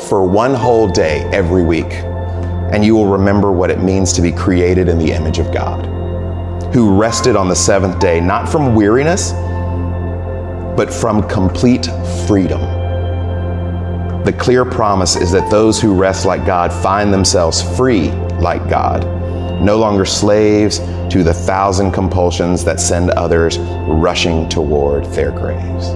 for 0.03 0.25
one 0.25 0.55
whole 0.55 0.87
day 0.87 1.29
every 1.33 1.65
week, 1.65 1.93
and 1.93 2.85
you 2.85 2.95
will 2.95 3.09
remember 3.09 3.51
what 3.51 3.71
it 3.71 3.83
means 3.83 4.13
to 4.13 4.23
be 4.23 4.31
created 4.31 4.89
in 4.89 5.01
the 5.01 5.11
image 5.11 5.41
of 5.41 5.53
God, 5.53 5.85
who 6.73 6.97
rested 6.97 7.35
on 7.35 7.49
the 7.49 7.57
seventh 7.57 7.99
day, 7.99 8.21
not 8.21 8.49
from 8.49 8.77
weariness, 8.77 9.33
but 10.77 10.95
from 10.95 11.29
complete 11.29 11.89
freedom. 12.29 12.78
The 14.29 14.35
clear 14.35 14.67
promise 14.67 15.17
is 15.17 15.33
that 15.33 15.51
those 15.51 15.81
who 15.81 15.95
rest 15.95 16.27
like 16.27 16.45
God 16.45 16.71
find 16.71 17.11
themselves 17.11 17.63
free 17.79 18.11
like 18.43 18.69
God, 18.69 19.03
no 19.63 19.79
longer 19.79 20.05
slaves 20.05 20.81
to 21.09 21.23
the 21.23 21.33
thousand 21.33 21.93
compulsions 21.93 22.63
that 22.65 22.79
send 22.79 23.09
others 23.13 23.57
rushing 23.59 24.47
toward 24.51 25.07
their 25.15 25.31
graves. 25.31 25.89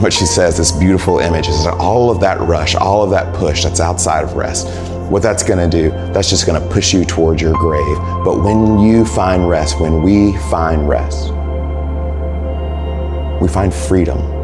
What 0.00 0.14
she 0.14 0.24
says, 0.24 0.56
this 0.56 0.72
beautiful 0.72 1.18
image, 1.18 1.48
is 1.48 1.64
that 1.64 1.74
all 1.74 2.10
of 2.10 2.18
that 2.20 2.40
rush, 2.40 2.74
all 2.74 3.02
of 3.02 3.10
that 3.10 3.34
push 3.34 3.62
that's 3.62 3.78
outside 3.78 4.24
of 4.24 4.36
rest, 4.36 4.68
what 5.10 5.20
that's 5.20 5.42
gonna 5.42 5.68
do, 5.68 5.90
that's 6.14 6.30
just 6.30 6.46
gonna 6.46 6.66
push 6.68 6.94
you 6.94 7.04
towards 7.04 7.42
your 7.42 7.52
grave. 7.58 7.98
But 8.24 8.42
when 8.42 8.78
you 8.78 9.04
find 9.04 9.46
rest, 9.46 9.78
when 9.82 10.02
we 10.02 10.34
find 10.48 10.88
rest, 10.88 11.30
we 13.42 13.48
find 13.48 13.74
freedom. 13.74 14.39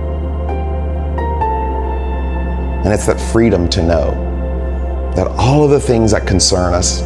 And 2.87 2.95
it's 2.95 3.07
that 3.07 3.21
freedom 3.21 3.69
to 3.71 3.83
know 3.83 4.13
that 5.17 5.27
all 5.27 5.65
of 5.65 5.71
the 5.71 5.81
things 5.81 6.13
that 6.13 6.25
concern 6.25 6.73
us, 6.73 7.01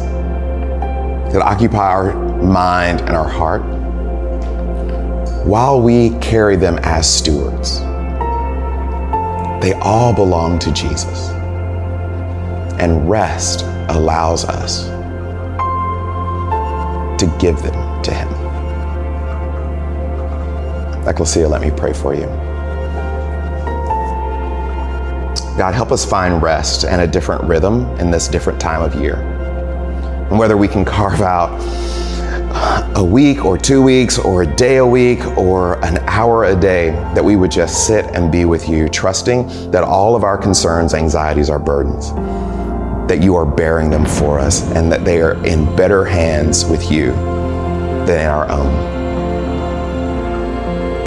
that 1.33 1.41
occupy 1.41 1.79
our 1.79 2.13
mind 2.39 3.01
and 3.01 3.15
our 3.15 3.27
heart, 3.27 3.63
while 5.43 5.81
we 5.81 6.11
carry 6.19 6.55
them 6.55 6.77
as 6.83 7.11
stewards, 7.11 7.79
they 9.59 9.73
all 9.81 10.13
belong 10.13 10.59
to 10.59 10.71
Jesus. 10.71 11.29
And 12.79 13.09
rest 13.09 13.63
allows 13.89 14.45
us 14.45 14.85
to 17.19 17.37
give 17.39 17.59
them 17.63 18.03
to 18.03 18.13
Him. 18.13 18.27
Ecclesia, 21.07 21.47
let 21.47 21.63
me 21.63 21.71
pray 21.71 21.91
for 21.91 22.13
you. 22.13 22.50
God, 25.57 25.73
help 25.73 25.91
us 25.91 26.05
find 26.05 26.41
rest 26.41 26.85
and 26.85 27.01
a 27.01 27.07
different 27.07 27.43
rhythm 27.43 27.85
in 27.99 28.09
this 28.09 28.27
different 28.27 28.59
time 28.59 28.81
of 28.81 28.95
year. 28.95 29.15
And 30.29 30.39
whether 30.39 30.55
we 30.55 30.67
can 30.67 30.85
carve 30.85 31.21
out 31.21 31.49
a 32.95 33.03
week 33.03 33.43
or 33.43 33.57
two 33.57 33.81
weeks 33.81 34.17
or 34.17 34.43
a 34.43 34.55
day 34.55 34.77
a 34.77 34.85
week 34.85 35.25
or 35.37 35.83
an 35.85 35.97
hour 36.07 36.45
a 36.45 36.55
day, 36.55 36.91
that 37.15 37.23
we 37.23 37.35
would 37.35 37.51
just 37.51 37.85
sit 37.85 38.05
and 38.15 38.31
be 38.31 38.45
with 38.45 38.69
you, 38.69 38.87
trusting 38.87 39.71
that 39.71 39.83
all 39.83 40.15
of 40.15 40.23
our 40.23 40.37
concerns, 40.37 40.93
anxieties, 40.93 41.49
our 41.49 41.59
burdens, 41.59 42.11
that 43.09 43.21
you 43.21 43.35
are 43.35 43.45
bearing 43.45 43.89
them 43.89 44.05
for 44.05 44.39
us 44.39 44.61
and 44.71 44.91
that 44.91 45.03
they 45.03 45.21
are 45.21 45.43
in 45.45 45.75
better 45.75 46.05
hands 46.05 46.65
with 46.65 46.89
you 46.91 47.11
than 48.05 48.21
in 48.21 48.27
our 48.27 48.49
own. 48.49 49.00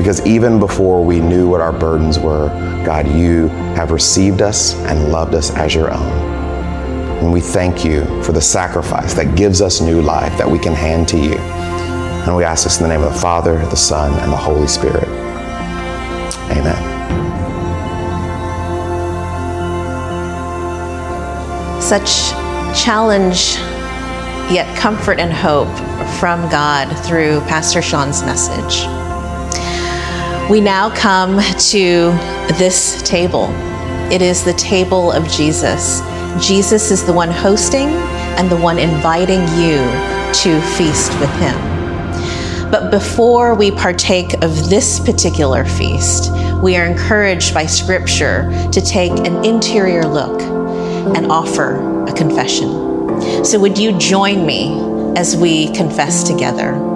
Because 0.05 0.21
even 0.27 0.61
before 0.61 1.03
we 1.03 1.19
knew 1.19 1.49
what 1.49 1.63
our 1.63 1.73
burdens 1.73 2.19
were, 2.19 2.49
God, 2.85 3.09
you 3.09 3.49
have 3.75 3.91
received 3.91 4.43
us 4.43 4.75
and 4.81 5.11
loved 5.11 5.35
us 5.35 5.51
as 5.53 5.75
your 5.75 5.91
own. 5.91 6.13
And 7.23 7.33
we 7.33 7.41
thank 7.41 7.87
you 7.87 8.05
for 8.23 8.33
the 8.33 8.41
sacrifice 8.43 9.15
that 9.15 9.35
gives 9.35 9.63
us 9.63 9.81
new 9.81 10.03
life 10.03 10.37
that 10.37 10.47
we 10.47 10.59
can 10.59 10.75
hand 10.75 11.09
to 11.09 11.17
you. 11.17 11.39
And 11.39 12.37
we 12.37 12.45
ask 12.45 12.65
this 12.65 12.77
in 12.77 12.83
the 12.83 12.91
name 12.91 13.03
of 13.03 13.15
the 13.15 13.19
Father, 13.19 13.57
the 13.57 13.77
Son, 13.77 14.13
and 14.21 14.31
the 14.31 14.37
Holy 14.37 14.67
Spirit. 14.67 15.09
Amen. 16.51 16.77
Such 21.81 22.29
challenge, 22.79 23.55
yet 24.53 24.67
comfort 24.77 25.19
and 25.19 25.33
hope 25.33 25.75
from 26.19 26.47
God 26.51 26.95
through 27.07 27.41
Pastor 27.49 27.81
Sean's 27.81 28.23
message. 28.23 28.87
We 30.51 30.61
now 30.61 30.95
come 30.95 31.41
to 31.41 31.81
this 32.59 33.01
table. 33.01 33.49
It 34.13 34.21
is 34.21 34.45
the 34.45 34.53
table 34.53 35.11
of 35.11 35.27
Jesus. 35.27 36.03
Jesus 36.39 36.91
is 36.91 37.03
the 37.03 37.15
one 37.15 37.31
hosting 37.31 37.89
and 38.37 38.51
the 38.51 38.57
one 38.59 38.79
inviting 38.79 39.41
you 39.59 39.79
to 40.43 40.61
feast 40.77 41.19
with 41.19 41.31
him. 41.37 42.71
But 42.71 42.91
before 42.91 43.55
we 43.55 43.71
partake 43.71 44.35
of 44.43 44.69
this 44.69 45.01
particular 45.01 45.65
feast, 45.65 46.31
we 46.63 46.77
are 46.77 46.85
encouraged 46.85 47.55
by 47.55 47.65
Scripture 47.65 48.53
to 48.71 48.83
take 48.83 49.13
an 49.13 49.47
interior 49.47 50.05
look 50.05 50.43
and 50.43 51.33
offer 51.33 52.05
a 52.05 52.13
confession. 52.13 53.45
So, 53.47 53.59
would 53.59 53.79
you 53.79 53.97
join 53.99 54.45
me 54.45 54.79
as 55.17 55.39
we 55.39 55.73
confess 55.73 56.23
together? 56.23 56.94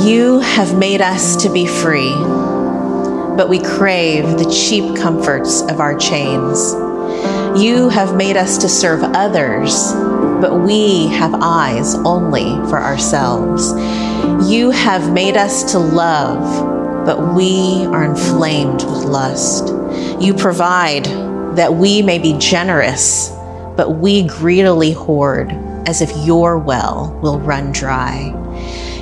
You 0.00 0.38
have 0.38 0.78
made 0.78 1.00
us 1.00 1.34
to 1.42 1.52
be 1.52 1.66
free, 1.66 2.14
but 2.14 3.48
we 3.48 3.58
crave 3.58 4.38
the 4.38 4.48
cheap 4.48 4.96
comforts 4.96 5.62
of 5.62 5.80
our 5.80 5.98
chains. 5.98 6.72
You 7.60 7.88
have 7.88 8.14
made 8.14 8.36
us 8.36 8.58
to 8.58 8.68
serve 8.68 9.02
others, 9.02 9.92
but 10.40 10.60
we 10.60 11.08
have 11.08 11.34
eyes 11.34 11.96
only 11.96 12.54
for 12.70 12.78
ourselves. 12.78 13.72
You 14.48 14.70
have 14.70 15.12
made 15.12 15.36
us 15.36 15.72
to 15.72 15.80
love, 15.80 17.04
but 17.04 17.34
we 17.34 17.84
are 17.86 18.04
inflamed 18.04 18.84
with 18.84 19.04
lust. 19.04 19.74
You 20.22 20.32
provide 20.32 21.06
that 21.56 21.74
we 21.74 22.02
may 22.02 22.20
be 22.20 22.34
generous, 22.38 23.30
but 23.76 23.96
we 23.96 24.28
greedily 24.28 24.92
hoard 24.92 25.50
as 25.86 26.00
if 26.00 26.16
your 26.24 26.56
well 26.56 27.18
will 27.20 27.40
run 27.40 27.72
dry. 27.72 28.32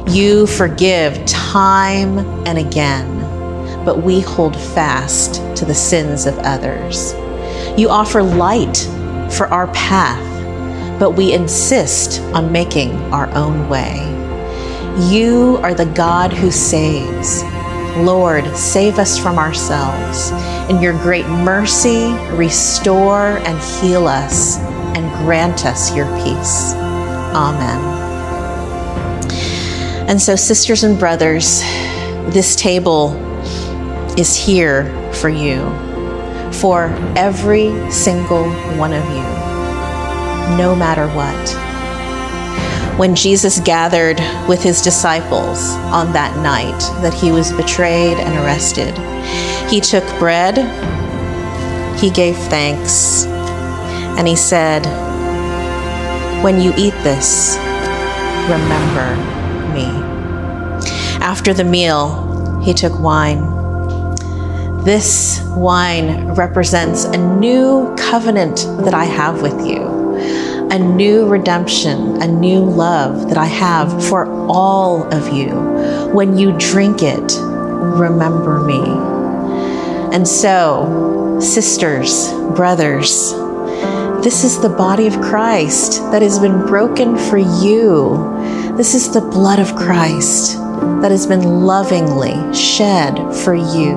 You 0.09 0.46
forgive 0.46 1.26
time 1.26 2.20
and 2.46 2.59
again, 2.59 3.84
but 3.84 4.02
we 4.02 4.20
hold 4.20 4.57
fast 4.57 5.34
to 5.57 5.64
the 5.64 5.74
sins 5.74 6.26
of 6.26 6.38
others. 6.38 7.12
You 7.76 7.88
offer 7.88 8.22
light 8.22 8.76
for 9.32 9.48
our 9.48 9.66
path, 9.74 10.22
but 11.00 11.11
we 11.11 11.32
insist 11.32 12.20
on 12.34 12.52
making 12.52 12.92
our 13.12 13.28
own 13.34 13.68
way. 13.68 13.96
You 15.11 15.59
are 15.62 15.74
the 15.74 15.86
God 15.86 16.32
who 16.32 16.52
saves. 16.52 17.42
Lord, 17.98 18.46
save 18.57 19.00
us 19.00 19.18
from 19.18 19.38
ourselves. 19.38 20.30
In 20.70 20.80
your 20.80 20.92
great 21.02 21.26
mercy, 21.26 22.12
restore 22.36 23.38
and 23.38 23.59
heal 23.59 24.07
us 24.07 24.59
and 24.96 25.12
grant 25.26 25.66
us 25.66 25.94
your 25.94 26.07
peace. 26.22 26.74
Amen. 27.34 28.05
And 30.09 30.22
so, 30.22 30.36
sisters 30.36 30.84
and 30.84 30.96
brothers, 30.98 31.62
this 32.32 32.54
table 32.54 33.12
is 34.16 34.36
here 34.36 34.84
for 35.14 35.28
you, 35.28 35.68
for 36.52 36.86
every 37.16 37.90
single 37.90 38.48
one 38.78 38.92
of 38.92 39.04
you, 39.11 40.57
no 40.57 40.76
matter 40.76 41.09
what. 41.09 41.34
When 42.96 43.16
Jesus 43.16 43.59
gathered 43.61 44.20
with 44.48 44.62
his 44.62 44.80
disciples 44.80 45.70
on 45.92 46.12
that 46.12 46.36
night 46.36 46.78
that 47.02 47.12
he 47.12 47.32
was 47.32 47.50
betrayed 47.52 48.16
and 48.16 48.38
arrested, 48.38 48.96
he 49.68 49.80
took 49.80 50.04
bread, 50.20 50.57
he 51.98 52.11
gave 52.11 52.36
thanks, 52.36 53.26
and 53.26 54.28
he 54.28 54.36
said, 54.36 54.86
When 56.44 56.61
you 56.61 56.72
eat 56.76 56.94
this, 57.02 57.57
remember 58.48 59.36
me. 59.76 59.84
After 61.20 61.52
the 61.52 61.64
meal, 61.64 62.60
he 62.64 62.74
took 62.74 62.98
wine. 62.98 63.40
This 64.84 65.42
wine 65.56 66.28
represents 66.34 67.04
a 67.04 67.16
new 67.16 67.94
covenant 67.96 68.58
that 68.84 68.94
I 68.94 69.04
have 69.04 69.42
with 69.42 69.66
you, 69.66 70.16
a 70.70 70.78
new 70.78 71.26
redemption, 71.26 72.22
a 72.22 72.26
new 72.26 72.60
love 72.60 73.28
that 73.28 73.38
I 73.38 73.46
have 73.46 74.04
for 74.08 74.26
all 74.48 75.02
of 75.12 75.32
you. 75.32 75.50
When 76.12 76.38
you 76.38 76.56
drink 76.58 77.02
it, 77.02 77.36
remember 77.40 78.60
me. 78.60 78.80
And 80.14 80.26
so, 80.26 81.38
sisters, 81.40 82.32
brothers, 82.54 83.32
this 84.22 84.44
is 84.44 84.60
the 84.60 84.68
body 84.68 85.06
of 85.06 85.20
Christ 85.20 86.00
that 86.10 86.22
has 86.22 86.38
been 86.38 86.66
broken 86.66 87.16
for 87.16 87.38
you. 87.38 88.36
This 88.76 88.94
is 88.94 89.10
the 89.10 89.22
blood 89.22 89.58
of 89.58 89.74
Christ 89.74 90.58
that 91.00 91.10
has 91.10 91.26
been 91.26 91.64
lovingly 91.64 92.34
shed 92.54 93.16
for 93.34 93.54
you. 93.54 93.96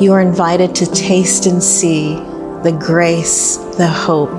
You 0.00 0.12
are 0.12 0.20
invited 0.20 0.72
to 0.76 0.86
taste 0.86 1.46
and 1.46 1.60
see 1.60 2.14
the 2.62 2.76
grace, 2.78 3.56
the 3.76 3.88
hope, 3.88 4.30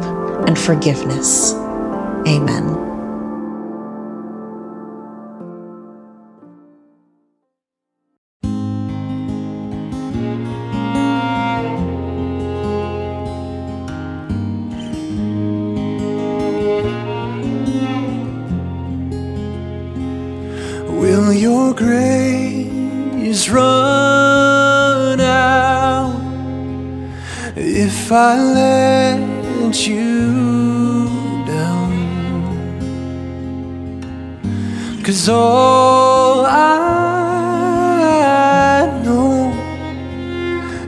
and 0.48 0.58
forgiveness. 0.58 1.52
Amen. 2.26 2.97
If 28.08 28.14
I 28.14 28.40
let 28.40 29.20
you 29.86 31.44
down? 31.46 31.92
Cause 35.04 35.28
all 35.28 36.46
I 36.46 36.70
know 39.04 39.52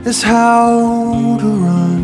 is 0.06 0.22
how 0.22 1.36
to 1.42 1.48
run. 1.66 2.02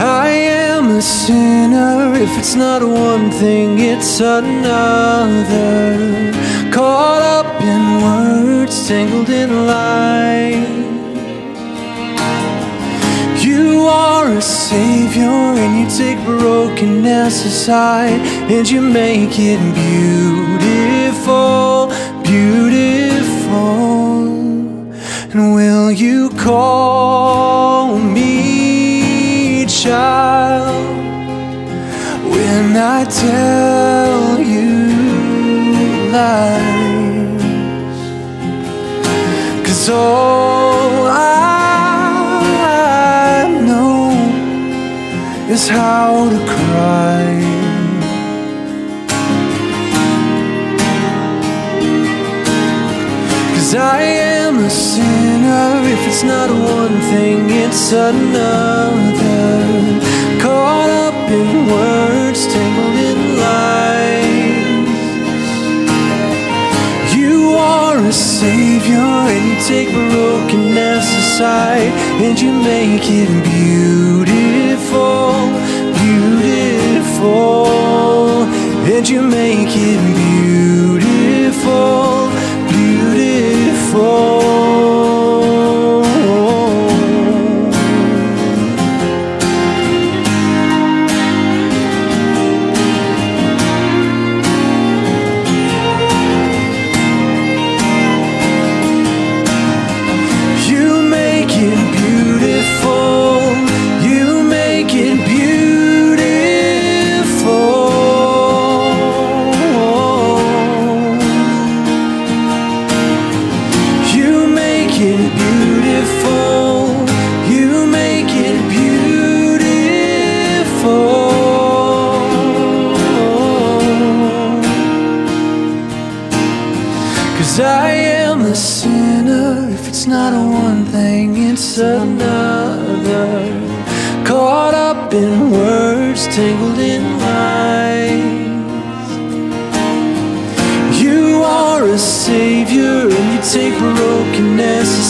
I 0.00 0.28
am 0.28 0.90
a 0.90 1.00
sinner. 1.00 2.14
If 2.14 2.36
it's 2.36 2.56
not 2.56 2.82
one 2.82 3.30
thing, 3.30 3.78
it's 3.78 4.18
another. 4.18 5.86
Caught 6.72 7.22
up 7.36 7.47
in 7.74 7.82
words, 8.06 8.74
tangled 8.88 9.30
in 9.30 9.50
lies. 9.66 10.68
You 13.44 13.86
are 13.86 14.26
a 14.32 14.42
savior, 14.42 15.38
and 15.62 15.72
you 15.80 15.86
take 16.02 16.18
brokenness 16.24 17.36
aside, 17.44 18.20
and 18.52 18.68
you 18.68 18.80
make 18.80 19.34
it 19.52 19.60
beautiful, 19.84 21.68
beautiful. 22.22 22.88
And 25.32 25.54
will 25.54 25.90
you 25.92 26.30
call 26.30 27.98
me 27.98 29.66
child 29.66 30.86
when 32.32 32.76
I 32.76 33.04
tell 33.04 34.40
you 34.40 34.70
lies? 36.10 36.77
All 39.90 41.06
I 41.06 41.48
know 43.66 44.10
is 45.50 45.66
how 45.66 46.28
to 46.28 46.38
cry. 46.54 47.24
Cause 53.54 53.74
I 53.74 54.02
am 54.02 54.58
a 54.58 54.68
sinner. 54.68 55.82
If 55.94 56.06
it's 56.06 56.22
not 56.22 56.50
one 56.50 57.00
thing, 57.10 57.48
it's 57.48 57.92
another. 57.92 59.07
Savior, 68.88 69.00
and 69.00 69.44
you 69.48 69.56
take 69.66 69.90
brokenness 69.90 71.06
aside, 71.16 71.92
and 72.22 72.40
you 72.40 72.52
make 72.52 73.02
it 73.04 73.28
beautiful, 73.44 75.32
beautiful, 76.04 77.66
and 78.92 79.08
you 79.08 79.22
make 79.22 79.76
it 79.76 80.17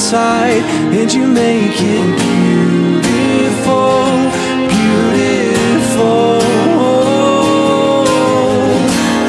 aside, 0.08 0.62
and 0.98 1.12
you 1.12 1.26
make 1.26 1.76
it 1.78 2.06
beautiful, 3.04 4.04
beautiful. 4.72 6.40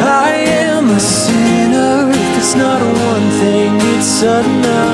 I 0.08 0.32
am 0.64 0.90
a 0.90 1.00
sinner. 1.00 2.10
If 2.10 2.38
it's 2.38 2.56
not 2.56 2.82
one 2.82 3.30
thing, 3.42 3.76
it's 3.98 4.22
another. 4.22 4.89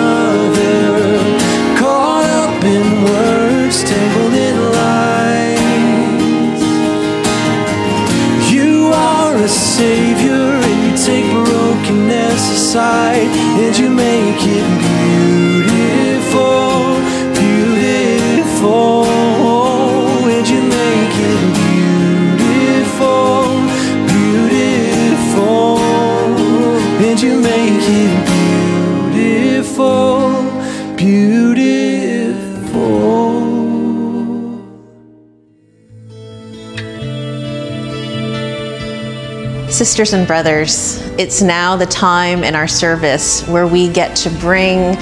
Sisters 39.96 40.12
and 40.12 40.28
brothers, 40.28 40.98
it's 41.18 41.42
now 41.42 41.78
the 41.78 41.86
time 41.86 42.44
in 42.44 42.54
our 42.54 42.68
service 42.68 43.48
where 43.48 43.66
we 43.66 43.88
get 43.88 44.14
to 44.18 44.30
bring 44.30 44.98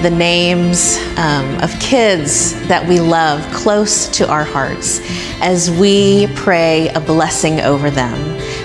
the 0.00 0.08
names 0.10 0.96
um, 1.18 1.60
of 1.60 1.70
kids 1.80 2.54
that 2.66 2.82
we 2.88 2.98
love 2.98 3.42
close 3.52 4.08
to 4.08 4.26
our 4.26 4.44
hearts 4.44 5.02
as 5.42 5.70
we 5.72 6.28
pray 6.34 6.88
a 6.94 7.00
blessing 7.00 7.60
over 7.60 7.90
them. 7.90 8.14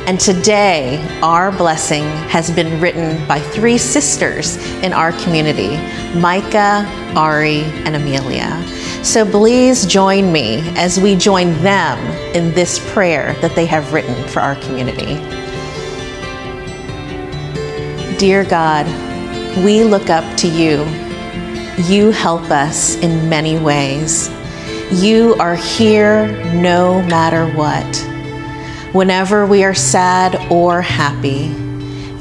And 0.07 0.21
today, 0.21 1.05
our 1.21 1.51
blessing 1.51 2.05
has 2.29 2.49
been 2.49 2.79
written 2.79 3.27
by 3.27 3.41
three 3.41 3.77
sisters 3.77 4.55
in 4.83 4.93
our 4.93 5.11
community 5.23 5.75
Micah, 6.17 6.89
Ari, 7.17 7.63
and 7.83 7.97
Amelia. 7.97 8.63
So 9.03 9.29
please 9.29 9.85
join 9.85 10.31
me 10.31 10.61
as 10.77 10.97
we 10.97 11.17
join 11.17 11.51
them 11.61 11.99
in 12.33 12.53
this 12.53 12.79
prayer 12.93 13.33
that 13.41 13.53
they 13.53 13.65
have 13.65 13.91
written 13.91 14.15
for 14.29 14.39
our 14.39 14.55
community. 14.55 15.42
Dear 18.17 18.43
God, 18.43 18.85
we 19.65 19.83
look 19.83 20.09
up 20.09 20.37
to 20.37 20.47
you. 20.47 20.85
You 21.91 22.11
help 22.11 22.51
us 22.51 22.95
in 22.97 23.27
many 23.27 23.57
ways. 23.57 24.29
You 24.91 25.35
are 25.39 25.55
here 25.55 26.27
no 26.53 27.01
matter 27.03 27.47
what. 27.47 27.97
Whenever 28.93 29.47
we 29.47 29.63
are 29.63 29.73
sad 29.73 30.51
or 30.51 30.81
happy, 30.81 31.55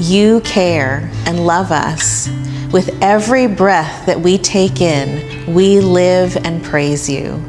you 0.02 0.40
care 0.40 1.10
and 1.26 1.46
love 1.46 1.70
us. 1.70 2.28
With 2.72 2.96
every 3.02 3.46
breath 3.46 4.06
that 4.06 4.20
we 4.20 4.38
take 4.38 4.80
in, 4.80 5.52
we 5.52 5.80
live 5.80 6.36
and 6.38 6.64
praise 6.64 7.08
you. 7.08 7.42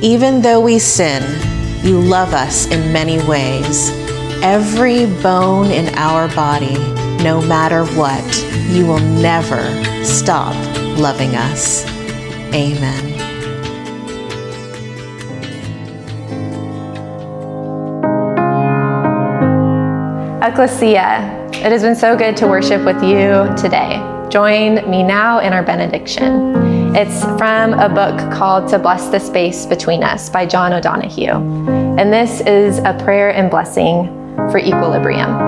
Even 0.00 0.40
though 0.40 0.60
we 0.60 0.78
sin, 0.78 1.22
you 1.84 2.00
love 2.00 2.32
us 2.32 2.66
in 2.68 2.92
many 2.92 3.22
ways. 3.28 3.90
Every 4.42 5.04
bone 5.22 5.70
in 5.70 5.94
our 5.94 6.28
body, 6.34 6.76
no 7.26 7.42
matter 7.42 7.84
what, 7.96 8.24
you 8.68 8.86
will 8.86 9.00
never 9.00 9.60
stop 10.04 10.54
loving 10.96 11.34
us. 11.34 11.84
Amen. 12.54 13.02
Ecclesia, 20.40 21.48
it 21.52 21.72
has 21.72 21.82
been 21.82 21.96
so 21.96 22.16
good 22.16 22.36
to 22.36 22.46
worship 22.46 22.84
with 22.84 23.02
you 23.02 23.52
today. 23.60 23.96
Join 24.30 24.88
me 24.88 25.02
now 25.02 25.40
in 25.40 25.52
our 25.52 25.64
benediction. 25.64 26.94
It's 26.94 27.24
from 27.36 27.72
a 27.72 27.88
book 27.88 28.32
called 28.32 28.68
To 28.68 28.78
Bless 28.78 29.08
the 29.08 29.18
Space 29.18 29.66
Between 29.66 30.04
Us 30.04 30.30
by 30.30 30.46
John 30.46 30.72
O'Donohue. 30.72 31.66
And 31.98 32.12
this 32.12 32.40
is 32.42 32.78
a 32.78 32.96
prayer 33.02 33.30
and 33.30 33.50
blessing 33.50 34.06
for 34.52 34.58
equilibrium. 34.58 35.45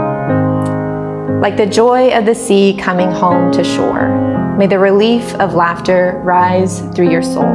Like 1.40 1.56
the 1.56 1.66
joy 1.66 2.10
of 2.18 2.26
the 2.26 2.34
sea 2.34 2.76
coming 2.76 3.12
home 3.12 3.52
to 3.52 3.62
shore, 3.62 4.56
may 4.58 4.66
the 4.66 4.80
relief 4.80 5.32
of 5.36 5.54
laughter 5.54 6.20
rise 6.24 6.80
through 6.96 7.12
your 7.12 7.22
soul. 7.22 7.54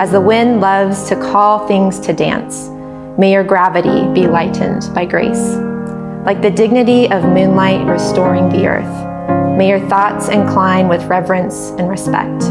As 0.00 0.10
the 0.10 0.20
wind 0.22 0.62
loves 0.62 1.06
to 1.10 1.16
call 1.16 1.68
things 1.68 2.00
to 2.00 2.14
dance, 2.14 2.70
may 3.18 3.30
your 3.30 3.44
gravity 3.44 4.10
be 4.14 4.26
lightened 4.26 4.88
by 4.94 5.04
grace. 5.04 5.54
Like 6.24 6.40
the 6.40 6.50
dignity 6.50 7.10
of 7.10 7.24
moonlight 7.24 7.86
restoring 7.86 8.48
the 8.48 8.66
earth, 8.66 9.58
may 9.58 9.68
your 9.68 9.86
thoughts 9.90 10.28
incline 10.28 10.88
with 10.88 11.04
reverence 11.04 11.72
and 11.78 11.90
respect. 11.90 12.44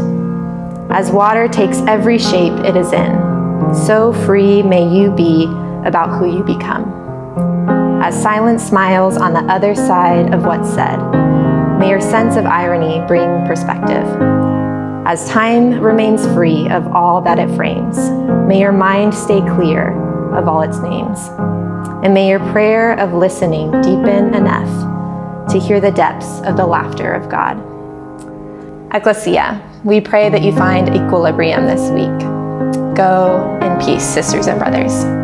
As 0.88 1.10
water 1.10 1.48
takes 1.48 1.78
every 1.88 2.16
shape 2.16 2.52
it 2.64 2.76
is 2.76 2.92
in, 2.92 3.74
so 3.74 4.12
free 4.24 4.62
may 4.62 4.88
you 4.88 5.10
be 5.10 5.46
about 5.84 6.16
who 6.16 6.32
you 6.32 6.44
become. 6.44 6.93
As 8.04 8.20
silence 8.22 8.62
smiles 8.62 9.16
on 9.16 9.32
the 9.32 9.50
other 9.50 9.74
side 9.74 10.34
of 10.34 10.44
what's 10.44 10.68
said, 10.68 10.98
may 11.78 11.88
your 11.88 12.02
sense 12.02 12.36
of 12.36 12.44
irony 12.44 13.02
bring 13.06 13.46
perspective. 13.46 14.04
As 15.06 15.26
time 15.30 15.80
remains 15.80 16.26
free 16.34 16.68
of 16.68 16.86
all 16.88 17.22
that 17.22 17.38
it 17.38 17.48
frames, 17.56 17.96
may 18.46 18.60
your 18.60 18.72
mind 18.72 19.14
stay 19.14 19.40
clear 19.40 19.98
of 20.34 20.48
all 20.48 20.60
its 20.60 20.76
names. 20.80 21.18
And 22.04 22.12
may 22.12 22.28
your 22.28 22.40
prayer 22.52 22.92
of 23.00 23.14
listening 23.14 23.70
deepen 23.80 24.34
enough 24.34 25.48
to 25.50 25.58
hear 25.58 25.80
the 25.80 25.90
depths 25.90 26.42
of 26.42 26.58
the 26.58 26.66
laughter 26.66 27.14
of 27.14 27.30
God. 27.30 27.56
Ecclesia, 28.94 29.62
we 29.82 30.02
pray 30.02 30.28
that 30.28 30.42
you 30.42 30.54
find 30.54 30.94
equilibrium 30.94 31.64
this 31.64 31.90
week. 31.90 32.18
Go 32.94 33.58
in 33.62 33.82
peace, 33.82 34.04
sisters 34.04 34.46
and 34.46 34.58
brothers. 34.58 35.23